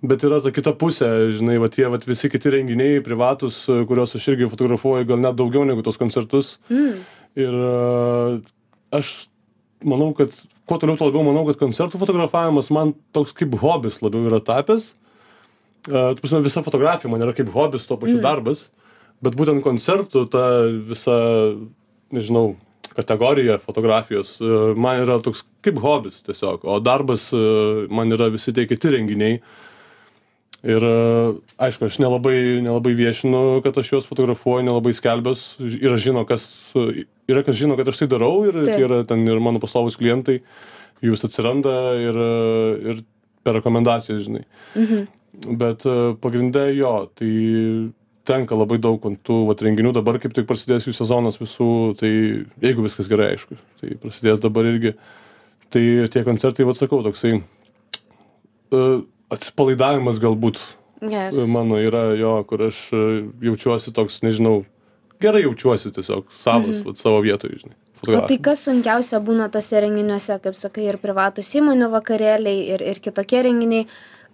Bet 0.03 0.23
yra 0.27 0.41
ta 0.43 0.51
kita 0.51 0.73
pusė, 0.75 1.31
žinai, 1.31 1.55
va 1.63 1.69
tie 1.71 1.85
va 1.87 1.95
visi 2.03 2.27
kiti 2.27 2.51
renginiai 2.51 2.99
privatus, 2.99 3.63
kuriuos 3.87 4.17
aš 4.17 4.25
irgi 4.33 4.49
fotografuoju 4.51 5.07
gal 5.07 5.21
net 5.23 5.37
daugiau 5.39 5.63
negu 5.63 5.81
tos 5.85 5.95
koncertus. 5.95 6.57
Mm. 6.67 6.97
Ir 7.39 7.53
e, 7.55 8.41
aš 8.91 9.13
manau, 9.79 10.09
kad 10.17 10.35
kuo 10.67 10.75
toliau, 10.77 10.97
tuo 10.99 11.07
labiau 11.07 11.23
manau, 11.23 11.45
kad 11.47 11.61
koncertų 11.61 12.01
fotografavimas 12.01 12.67
man 12.75 12.91
toks 13.15 13.31
kaip 13.31 13.55
hobis 13.63 14.01
labiau 14.03 14.27
yra 14.27 14.41
tapęs. 14.43 14.91
Uh, 15.83 16.13
prasme, 16.15 16.39
visa 16.45 16.61
fotografija 16.63 17.11
man 17.11 17.23
yra 17.25 17.33
kaip 17.35 17.49
hobis, 17.51 17.87
tuo 17.87 17.97
pačiu 17.99 18.19
Mm. 18.19 18.23
darbas, 18.23 18.69
bet 19.23 19.37
būtent 19.39 19.63
koncertų 19.65 20.27
ta 20.31 20.45
visa, 20.89 21.17
nežinau, 22.13 22.53
kategorija 22.93 23.57
fotografijos 23.57 24.35
uh, 24.41 24.73
man 24.77 25.01
yra 25.03 25.19
toks 25.23 25.43
kaip 25.65 25.79
hobis 25.81 26.21
tiesiog, 26.27 26.65
o 26.67 26.79
darbas 26.83 27.29
uh, 27.35 27.85
man 27.93 28.11
yra 28.13 28.29
visi 28.33 28.53
tie 28.53 28.67
kiti 28.69 28.91
renginiai. 28.93 29.39
Ir 30.63 30.85
uh, 30.87 31.33
aišku, 31.59 31.89
aš 31.89 31.97
nelabai, 31.99 32.61
nelabai 32.63 32.93
viešinu, 32.95 33.63
kad 33.65 33.75
aš 33.79 33.89
juos 33.95 34.05
fotografuoju, 34.07 34.63
nelabai 34.69 34.93
skelbęs. 34.95 35.41
Yra, 35.75 35.97
žino, 35.99 36.23
kas, 36.27 36.45
yra 37.27 37.43
kas 37.43 37.57
žino, 37.59 37.75
kad 37.79 37.89
aš 37.91 38.03
tai 38.03 38.07
darau 38.13 38.45
ir 38.47 38.61
tai 38.63 38.77
yra 38.85 39.01
ten 39.07 39.25
ir 39.27 39.41
mano 39.43 39.59
paslovus 39.63 39.99
klientai, 39.99 40.37
jūs 41.03 41.25
atsiranda 41.27 41.73
ir, 41.99 42.21
ir 42.93 43.03
per 43.43 43.59
rekomendacijas, 43.59 44.23
žinai. 44.29 44.45
Mhm. 44.79 45.03
Bet 45.59 45.83
pagrindė 46.23 46.69
jo, 46.77 46.93
tai 47.17 47.33
tenka 48.27 48.55
labai 48.55 48.77
daug 48.81 49.03
ant 49.09 49.19
tų 49.27 49.47
vat, 49.49 49.61
renginių, 49.65 49.93
dabar 49.95 50.19
kaip 50.23 50.33
tik 50.35 50.47
prasidės 50.47 50.87
jų 50.87 50.93
sezonas 50.95 51.39
visų, 51.41 51.69
tai 51.99 52.11
jeigu 52.63 52.85
viskas 52.85 53.09
gerai, 53.11 53.33
aišku, 53.35 53.57
tai 53.81 53.95
prasidės 53.99 54.39
dabar 54.43 54.69
irgi. 54.69 54.93
Tai 55.73 55.81
tie 56.13 56.21
koncertai, 56.23 56.65
vad 56.69 56.77
sakau, 56.77 57.01
toksai 57.03 57.39
uh, 57.39 59.01
atsipalaidavimas 59.33 60.21
galbūt 60.21 60.61
Yes. 61.03 61.35
mano 61.51 61.75
yra 61.83 62.13
jo, 62.15 62.37
kur 62.47 62.61
aš 62.69 62.77
e, 62.95 62.99
jaučiuosi 63.43 63.91
toks, 63.91 64.21
nežinau, 64.23 64.61
gerai 65.19 65.41
jaučiuosi 65.43 65.91
tiesiog 65.91 66.29
savas, 66.31 66.79
Mhm. 66.79 66.89
mhm. 66.93 66.95
savo 66.95 67.19
vietoje, 67.19 67.59
žinai. 67.59 67.75
O 68.03 68.19
tai 68.27 68.37
kas 68.37 68.65
sunkiausia 68.67 69.19
būna 69.23 69.49
tose 69.51 69.79
renginiuose, 69.79 70.35
kaip 70.43 70.55
sakai, 70.59 70.87
ir 70.91 70.97
privatus 70.99 71.47
įmonių 71.55 71.87
vakarėliai, 71.91 72.65
ir, 72.75 72.81
ir 72.83 72.99
kitokie 72.99 73.43
renginiai. 73.43 73.87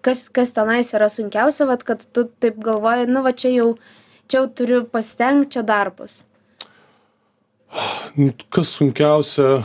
Kas, 0.06 0.26
kas 0.32 0.54
tenais 0.56 0.94
yra 0.96 1.10
sunkiausia, 1.12 1.66
vat, 1.68 1.84
kad 1.84 2.06
tu 2.16 2.24
taip 2.40 2.60
galvoji, 2.64 3.10
nu 3.12 3.24
va 3.26 3.34
čia 3.36 3.52
jau, 3.52 3.70
čia 4.32 4.40
jau 4.42 4.48
turiu 4.62 4.82
pasitengti, 4.88 5.58
čia 5.58 5.64
darbas. 5.68 6.22
Nu, 8.16 8.32
Kas 8.50 8.72
sunkiausia? 8.80 9.60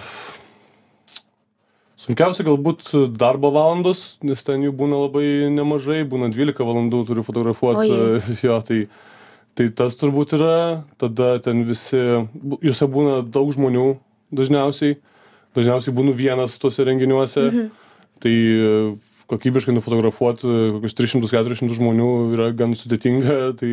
Sunkiausia 2.05 2.45
galbūt 2.45 2.91
darbo 3.17 3.49
valandos, 3.55 4.19
nes 4.27 4.43
ten 4.45 4.67
jų 4.67 4.75
būna 4.77 4.99
labai 5.07 5.25
nemažai, 5.55 6.03
būna 6.05 6.29
12 6.35 6.67
valandų 6.69 7.01
turiu 7.09 7.25
fotografuoti. 7.25 7.95
Jo, 8.45 8.59
tai, 8.67 8.83
tai 9.57 9.71
tas 9.73 9.97
turbūt 9.97 10.35
yra, 10.37 10.59
tada 11.01 11.39
ten 11.47 11.63
visi, 11.65 11.97
juose 12.61 12.91
būna 12.93 13.23
daug 13.25 13.55
žmonių 13.57 13.87
dažniausiai, 14.37 14.99
dažniausiai 15.57 15.95
būnu 15.97 16.13
vienas 16.19 16.59
tuose 16.61 16.85
renginiuose, 16.85 17.47
Mhm. 17.49 17.67
tai 18.21 18.37
kokybiškai 19.35 19.75
nufotografuoti 19.77 20.49
e, 20.49 20.67
kokius 20.79 20.97
300-400 20.99 21.77
žmonių 21.77 22.11
yra 22.37 22.51
gan 22.57 22.77
sudėtinga, 22.79 23.39
tai 23.61 23.73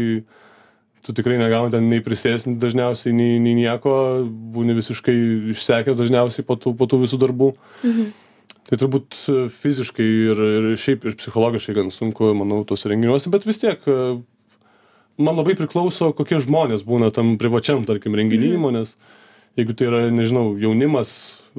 tu 1.01 1.15
tikrai 1.17 1.39
negauni 1.41 1.73
ten 1.73 1.87
nei 1.89 2.01
prisėsti 2.05 2.57
dažniausiai, 2.61 3.13
nei, 3.17 3.39
nei 3.41 3.55
nieko, 3.57 3.93
būni 4.53 4.75
visiškai 4.77 5.15
išsekęs 5.55 5.97
dažniausiai 5.97 6.45
po 6.45 6.59
tų, 6.61 6.75
po 6.77 6.85
tų 6.89 7.01
visų 7.05 7.21
darbų. 7.23 7.53
Mhm. 7.81 8.11
Tai 8.69 8.77
turbūt 8.79 9.17
e, 9.27 9.37
fiziškai 9.63 10.05
ir, 10.31 10.43
ir 10.57 10.67
šiaip 10.79 11.07
ir 11.09 11.15
psichologiškai 11.19 11.73
gan 11.79 11.89
sunku, 11.91 12.29
manau, 12.37 12.61
tos 12.69 12.85
renginiuose, 12.87 13.31
bet 13.33 13.47
vis 13.49 13.59
tiek 13.59 13.81
e, 13.89 13.97
man 15.21 15.39
labai 15.41 15.57
priklauso, 15.59 16.11
kokie 16.15 16.37
žmonės 16.43 16.85
būna 16.87 17.09
tam 17.15 17.33
privačiam, 17.41 17.81
tarkim, 17.89 18.15
renginį 18.15 18.53
Mhm. 18.53 18.61
įmonės. 18.61 18.93
Jeigu 19.59 19.75
tai 19.75 19.89
yra, 19.89 20.05
nežinau, 20.13 20.53
jaunimas, 20.61 21.09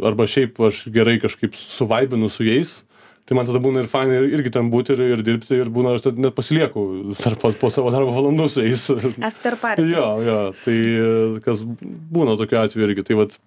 arba 0.01 0.25
šiaip 0.25 0.57
aš 0.65 0.87
gerai 0.95 1.19
kažkaip 1.21 1.53
suvaibinu 1.59 2.31
su 2.33 2.47
jais, 2.47 2.79
tai 3.29 3.37
man 3.39 3.47
tada 3.49 3.61
būna 3.63 3.85
ir 3.85 3.91
fainai 3.91 4.19
ir- 4.21 4.33
irgi 4.39 4.53
ten 4.57 4.71
būti 4.73 4.97
ir, 4.97 5.03
ir 5.17 5.23
dirbti 5.27 5.59
ir 5.61 5.71
būna, 5.73 5.95
aš 5.97 6.09
net 6.17 6.35
pasilieku 6.35 7.15
tarp, 7.21 7.45
po, 7.61 7.71
savo 7.71 7.93
darbo 7.95 8.15
valandų 8.17 8.49
su 8.51 8.65
jais. 8.67 8.89
After 9.23 9.57
party. 9.57 9.87
jo, 9.97 10.07
jo, 10.27 10.39
tai 10.65 10.79
kas 11.45 11.63
būna 11.63 12.37
tokiu 12.41 12.63
atveju 12.65 12.89
irgi, 12.89 13.07
tai 13.07 13.19
vad, 13.21 13.39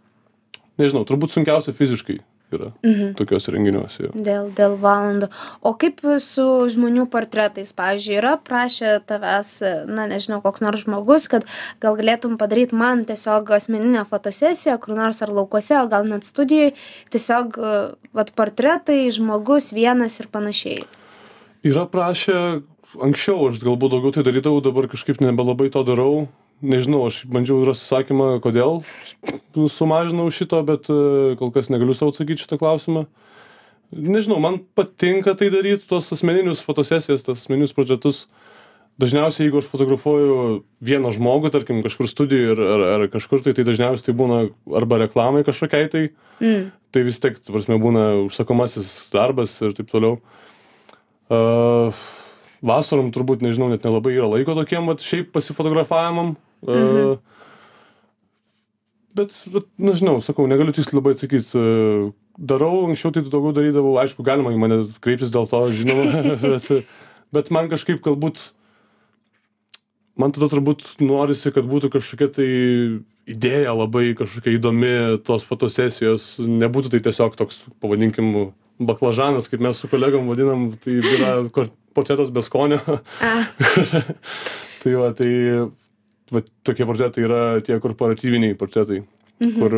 nežinau, 0.81 1.03
turbūt 1.07 1.35
sunkiausia 1.35 1.75
fiziškai 1.75 2.21
yra 2.53 2.71
Mhm. 2.83 3.13
tokiuose 3.15 3.51
renginiuose. 3.51 4.03
jo. 4.03 4.09
Dėl, 4.15 4.51
dėl 4.53 4.77
valandų. 4.79 5.29
O 5.63 5.73
kaip 5.73 6.01
su 6.21 6.45
žmonių 6.69 7.07
portretais, 7.09 7.73
pavyzdžiui, 7.73 8.17
yra 8.19 8.37
prašę 8.37 8.99
tavęs, 9.07 9.61
na 9.87 10.05
nežinau, 10.07 10.41
koks 10.41 10.61
nors 10.61 10.83
žmogus, 10.85 11.27
kad 11.27 11.45
gal 11.81 11.95
galėtum 11.97 12.37
padaryti 12.37 12.73
man 12.73 13.05
tiesiog 13.05 13.49
asmeninę 13.49 14.05
fotosesiją, 14.05 14.79
kur 14.79 14.95
nors 14.95 15.21
ar 15.21 15.29
laukuose, 15.29 15.75
o 15.83 15.87
gal 15.87 16.05
net 16.05 16.23
studijai, 16.23 16.73
tiesiog, 17.09 17.57
vat, 18.13 18.31
portretai, 18.35 19.09
žmogus 19.11 19.71
vienas 19.73 20.19
ir 20.19 20.27
panašiai. 20.27 20.83
Yra 21.65 21.85
prašę, 21.89 22.61
anksčiau 23.01 23.49
aš 23.49 23.59
galbūt 23.59 23.89
daugiau 23.91 24.13
tai 24.13 24.23
darydavau, 24.23 24.61
dabar 24.61 24.87
kažkaip 24.87 25.19
nebelabai 25.19 25.71
to 25.71 25.83
darau. 25.83 26.27
Nežinau, 26.63 27.03
aš 27.09 27.25
bandžiau 27.27 27.65
rasti 27.67 27.89
sakymą, 27.89 28.39
kodėl 28.43 28.79
sumažinau 29.71 30.29
šito, 30.31 30.61
bet 30.65 30.87
e, 30.89 31.35
kol 31.39 31.51
kas 31.55 31.67
negaliu 31.69 31.95
savo 31.97 32.13
atsakyti 32.13 32.45
šitą 32.45 32.59
klausimą. 32.61 33.05
Nežinau, 33.91 34.39
man 34.41 34.61
patinka 34.75 35.35
tai 35.37 35.51
daryti, 35.53 35.85
tuos 35.87 36.07
asmeninius 36.15 36.63
fotosesijas, 36.65 37.27
tas 37.27 37.43
asmeninius 37.43 37.75
portretus. 37.75 38.25
dažniausiai 38.95 39.49
jeigu 39.49 39.59
aš 39.59 39.67
fotografuoju 39.67 40.63
vieną 40.79 41.11
žmogų 41.11 41.51
tarkim 41.51 41.81
kažkur 41.83 42.07
studijoj 42.07 42.53
ar 42.55 42.59
ar 42.63 42.81
ar 42.95 43.07
kažkur 43.11 43.41
tai 43.43 43.51
tai 43.53 43.65
dažniausiai 43.67 44.07
tai 44.07 44.15
būna 44.15 44.37
arba 44.71 44.97
reklamai 45.03 45.43
kažkokiai 45.43 45.89
tai 45.91 46.09
Mm. 46.39 46.71
tai 46.91 47.03
vis 47.03 47.19
tiek 47.19 47.37
ta 47.39 47.53
prasme 47.53 47.77
būna 47.79 48.27
užsakomasis 48.27 49.09
darbas 49.13 49.53
ir 49.63 49.71
taip 49.71 49.87
toliau 49.87 50.19
a, 51.31 51.91
vasarom 52.59 53.11
turbūt 53.15 53.43
nežinau 53.43 53.69
net 53.71 53.85
nelabai 53.87 54.15
yra 54.17 54.27
laiko 54.27 54.55
tokiem 54.57 54.87
vat 54.91 54.99
šiaip 54.99 55.31
pasifotografavimam 55.31 56.35
Mhm. 56.63 57.17
bet 59.15 59.35
vat 59.53 59.67
nežinau 59.79 60.19
sakau 60.23 60.47
negaliu 60.47 60.75
tiksliai 60.75 60.99
labai 60.99 61.15
atsakyt 61.15 61.55
a, 61.55 62.11
darau 62.37 62.85
anksčiau 62.89 63.13
tai 63.15 63.23
daugiau 63.23 63.55
darydavau 63.55 63.95
aišku 64.01 64.25
galima 64.27 64.51
į 64.51 64.59
mane 64.59 64.79
kreiptis 65.03 65.33
dėl 65.33 65.47
to 65.51 65.61
žinoma 65.71 66.23
bet 66.55 66.69
bet 67.35 67.51
man 67.51 67.69
kažkaip 67.71 68.01
galbūt 68.03 68.41
man 70.19 70.31
tada 70.35 70.49
turbūt 70.51 70.95
norisi 71.03 71.51
kad 71.55 71.67
būtų 71.67 71.91
kažkokia 71.95 72.31
tai 72.39 72.49
idėja 73.25 73.73
labai 73.75 74.13
kažkokia 74.17 74.57
įdomi 74.57 74.93
tos 75.25 75.47
fotosesijos 75.47 76.35
nebūtų 76.39 76.93
tai 76.93 77.01
tiesiog 77.07 77.37
toks 77.39 77.63
pavadinkim 77.83 78.51
baklažanas 78.79 79.49
kaip 79.51 79.63
mes 79.63 79.79
su 79.79 79.89
kolegom 79.91 80.27
vadinam 80.29 80.67
tai 80.83 80.99
yra 80.99 81.31
portretas 81.95 82.31
be 82.35 82.43
skonio 82.45 82.81
tai 84.83 84.93
va 84.99 85.11
tai 85.17 85.31
va 86.33 86.41
tokie 86.65 86.85
portretai 86.85 87.23
yra 87.27 87.41
tie 87.61 87.79
korporatyviniai 87.79 88.55
portretai 88.57 89.03
kur 89.59 89.75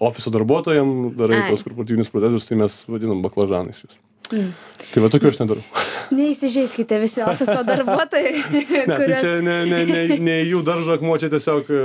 ofiso 0.00 0.30
darbuotojam 0.30 1.14
darai 1.16 1.36
Mhm. 1.38 1.44
Ai. 1.44 1.50
tuos 1.50 1.62
korporatyvinius 1.66 2.10
portretus 2.12 2.46
tai 2.48 2.56
mes 2.60 2.84
vadinam 2.88 3.22
baklažanais 3.24 3.80
juos 3.84 3.96
Mm. 4.28 4.50
tai 4.92 5.00
va 5.00 5.08
tokių 5.08 5.28
aš 5.30 5.38
nedarau 5.40 5.62
neįsižeiskite 6.18 6.98
visi 7.00 7.22
ofiso 7.24 7.62
darbuotojai, 7.70 8.34
ne 8.52 8.62
tai 8.84 8.96
kuriuos 8.98 9.20
čia 9.22 9.40
ne 9.40 9.54
ne 9.64 9.84
ne 9.88 10.18
ne 10.20 10.34
jų 10.44 10.60
daržo 10.66 10.92
akmuo 10.98 11.16
čia 11.18 11.30
tiesiog 11.32 11.70
e, 11.72 11.80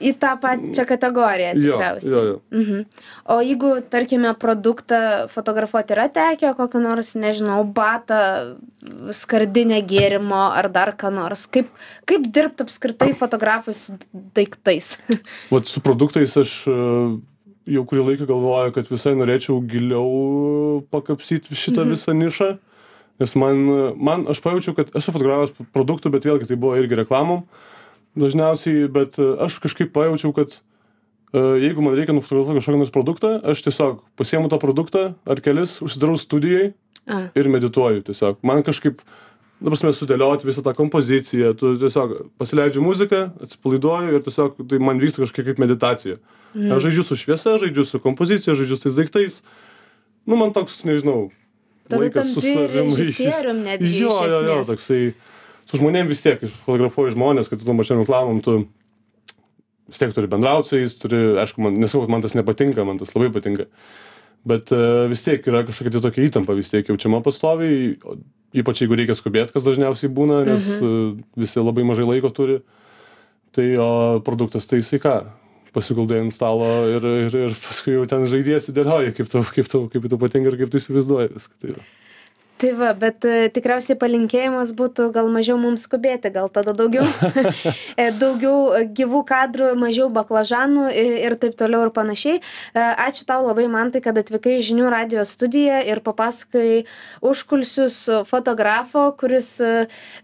į 0.00 0.12
tą 0.20 0.32
pačią 0.40 0.84
kategoriją 0.88 1.52
jo 1.56 1.72
tikriausiai. 1.76 2.12
jo 2.12 2.22
jo 2.28 2.36
Mhm. 2.50 2.84
O 3.30 3.40
jeigu, 3.44 3.70
tarkime, 3.92 4.32
produktą 4.40 5.28
fotografuoti 5.28 5.92
yra 5.94 6.08
tekę, 6.08 6.54
kokį 6.58 6.80
nors, 6.82 7.14
nežinau, 7.14 7.64
batą, 7.64 8.20
skardinę 9.12 9.82
gėrimo 9.86 10.40
ar 10.56 10.68
dar 10.72 10.94
ką 10.96 11.10
nors, 11.12 11.46
kaip, 11.46 11.68
kaip 12.08 12.26
dirbti 12.32 12.64
apskritai 12.64 13.12
fotografui 13.14 13.74
su 13.76 13.92
daiktais? 14.34 14.96
vat 15.54 15.66
su 15.68 15.80
produktais 15.84 16.36
aš 16.40 16.54
e, 16.66 16.78
jau 17.76 17.84
kurį 17.86 18.06
laiką 18.08 18.26
galvoju 18.30 18.72
kad 18.74 18.88
visai 18.90 19.12
norėčiau 19.18 19.60
giliau 19.68 20.82
pakapstyt 20.90 21.50
šitą 21.52 21.84
Mhm. 21.84 21.92
visą 21.94 22.16
nišą 22.16 22.50
nes 23.20 23.34
man 23.36 23.56
man 24.00 24.24
aš 24.32 24.40
pajaučiau 24.40 24.74
kad 24.74 24.88
esu 24.96 25.12
fotografavęs 25.12 25.52
produktų 25.76 26.10
bet 26.10 26.24
vėlgi 26.24 26.48
tai 26.48 26.56
buvo 26.56 26.78
irgi 26.80 26.96
reklamom 27.02 27.44
dažniausiai 28.18 28.88
bet 28.92 29.18
e, 29.18 29.28
aš 29.46 29.60
kažkaip 29.62 29.92
pajaučiau 29.94 30.34
kad 30.36 30.56
e, 30.56 31.40
jeigu 31.66 31.84
man 31.84 31.96
reikia 31.98 32.14
nufotografuot 32.16 32.58
kažkokį 32.58 32.82
nors 32.82 32.94
produktą 32.94 33.32
aš 33.52 33.64
tiesiog 33.66 34.02
pasiimu 34.18 34.50
tą 34.50 34.60
produktą 34.62 35.06
ar 35.24 35.42
kelis 35.44 35.78
užsidarau 35.84 36.18
studijoj 36.18 36.72
A, 37.10 37.24
ir 37.34 37.48
medituoju 37.50 38.04
tiesiog. 38.10 38.40
Man 38.46 38.62
kažkaip 38.66 39.00
ta 39.60 39.68
prasme 39.68 39.92
sudėliot 39.94 40.44
visą 40.46 40.64
tą 40.64 40.74
kompoziciją 40.76 41.52
tu 41.58 41.74
tiesiog 41.80 42.14
pasileidžiu 42.40 42.84
muziką 42.84 43.26
atsipalaiduoju 43.44 44.14
ir 44.16 44.22
tiesiog 44.26 44.62
tai 44.70 44.80
man 44.82 45.02
vyksta 45.02 45.24
kažkokia 45.24 45.50
kaip 45.50 45.62
meditacija. 45.62 46.20
Mhm. 46.54 46.72
aš 46.74 46.86
žaidžiu 46.88 47.04
su 47.06 47.16
šviesa 47.16 47.58
žaidžiu 47.62 47.84
su 47.86 48.00
kompozicija 48.02 48.56
žaidžiu 48.58 48.76
su 48.76 48.88
tais 48.88 48.96
daiktais. 48.98 49.42
Nu 50.26 50.36
man 50.36 50.52
toks 50.52 50.82
nežinau 50.84 51.30
Tada 51.90 52.04
laikas 52.04 52.34
su 52.34 52.40
tampi 52.40 52.54
savim 52.54 52.94
režisierium 52.94 53.62
netgi 53.66 54.00
jo 54.00 54.14
jo 54.30 54.40
jo 54.46 54.62
toksai 54.66 55.12
su 55.70 55.78
žmonėm 55.78 56.10
vis 56.10 56.22
tiek 56.24 56.40
kai 56.40 56.50
fotografuoji 56.66 57.14
žmones 57.14 57.50
kad 57.50 57.60
tu 57.60 57.68
tom 57.68 57.78
pačiom 57.78 58.02
reklamom 58.02 58.42
tu 58.44 58.56
vis 59.90 60.02
tiek 60.02 60.14
turi 60.16 60.30
bendraut 60.30 60.66
su 60.66 60.80
jais 60.80 60.96
turi 60.98 61.20
aišku 61.42 61.62
man 61.62 61.78
nesakau 61.78 62.10
man 62.10 62.24
tas 62.24 62.34
nepatinka 62.38 62.86
man 62.86 62.98
tas 62.98 63.14
labai 63.14 63.30
patinka 63.34 63.68
bet 64.50 64.72
e, 64.74 64.82
vis 65.12 65.22
tiek 65.26 65.46
yra 65.46 65.62
kažkokia 65.68 65.94
tai 65.96 66.04
tokia 66.08 66.26
įtampa 66.26 66.56
vis 66.58 66.72
tiek 66.72 66.90
jaučiama 66.90 67.22
pastoviai 67.22 67.94
ypač 68.60 68.82
jeigu 68.82 68.98
reikia 68.98 69.14
skubėt 69.18 69.54
kas 69.54 69.66
dažniausiai 69.66 70.10
būna 70.14 70.42
nes 70.48 70.66
e, 70.78 70.94
visi 71.38 71.62
labai 71.62 71.86
mažai 71.86 72.08
laiko 72.08 72.32
turi 72.34 72.60
tai 73.54 73.70
o 73.82 73.90
produktas 74.26 74.66
tai 74.70 74.82
jisai 74.82 75.02
ką 75.02 75.14
pasiguldai 75.74 76.24
ant 76.24 76.34
stalo 76.34 76.66
ir 76.90 77.06
ir 77.12 77.40
ir 77.46 77.56
paskui 77.68 77.94
jau 77.94 78.06
ten 78.10 78.26
žaidiesi 78.26 78.74
dėlioji 78.74 79.14
kaip 79.18 79.30
tau 79.30 79.46
kaip 79.46 79.70
tau 79.70 79.86
kaip 79.92 80.10
tau 80.10 80.18
patinka 80.18 80.50
ir 80.50 80.58
kaip 80.62 80.72
tu 80.72 80.82
įsivaizduoji 80.82 81.34
viską 81.36 81.58
tai 81.62 81.74
va. 81.76 81.88
Tai 82.60 82.70
va, 82.76 82.90
bet 82.92 83.24
e, 83.24 83.48
tikriausiai 83.54 83.96
palinkėjimas 84.00 84.74
būtų 84.76 85.06
gal 85.14 85.30
mažiau 85.32 85.56
mums 85.60 85.86
skubėti, 85.86 86.28
gal 86.34 86.50
tada 86.52 86.74
daugiau, 86.76 87.06
e, 88.02 88.10
daugiau 88.20 88.74
e, 88.76 88.82
gyvų 88.98 89.22
kadrų, 89.30 89.70
mažiau 89.80 90.10
baklažanų 90.12 90.90
ir 90.92 91.36
taip 91.40 91.56
toliau 91.60 91.86
ir 91.86 91.92
panašiai. 91.96 92.42
Ačiū 92.76 93.24
tau 93.28 93.46
labai, 93.46 93.64
Mantai, 93.72 94.02
kad 94.04 94.18
atvykai 94.20 94.58
žinių 94.66 94.90
radio 94.92 95.24
studiją 95.24 95.80
ir 95.88 96.02
papasakai 96.04 96.84
užkulsius 97.24 98.02
fotografo, 98.28 99.08
kuris 99.20 99.54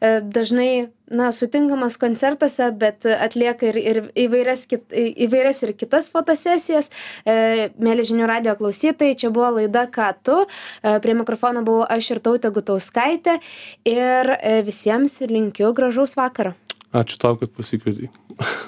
dažnai 0.03 0.70
na, 1.11 1.31
sutinkamas 1.33 1.97
koncertuose, 2.01 2.71
bet 2.79 3.07
atlieka 3.07 3.71
ir, 3.71 3.79
ir 3.79 4.01
įvairias, 4.27 4.66
kit, 4.71 4.87
įvairias 4.92 5.62
ir 5.66 5.75
kitas 5.79 6.11
fotosesijas. 6.12 6.90
E, 7.25 7.71
Mėly 7.83 8.07
žinių 8.09 8.29
radio 8.31 8.57
klausytojai, 8.59 9.19
čia 9.19 9.33
buvo 9.35 9.53
laida 9.61 9.87
Ką 9.92 10.12
tu. 10.27 10.38
E, 10.83 10.97
Prie 11.03 11.16
mikrofono 11.19 11.62
buvau 11.66 11.87
aš 11.88 12.16
ir 12.16 12.23
tautė 12.25 12.53
Gutauskaitė. 12.55 13.38
Ir 13.88 14.33
e, 14.37 14.61
visiems 14.66 15.21
linkiu 15.31 15.73
gražaus 15.77 16.16
vakaro. 16.19 16.57
ačiū 16.97 17.19
tau 17.21 17.37
kad 17.37 17.51
pasikvietei 17.53 18.11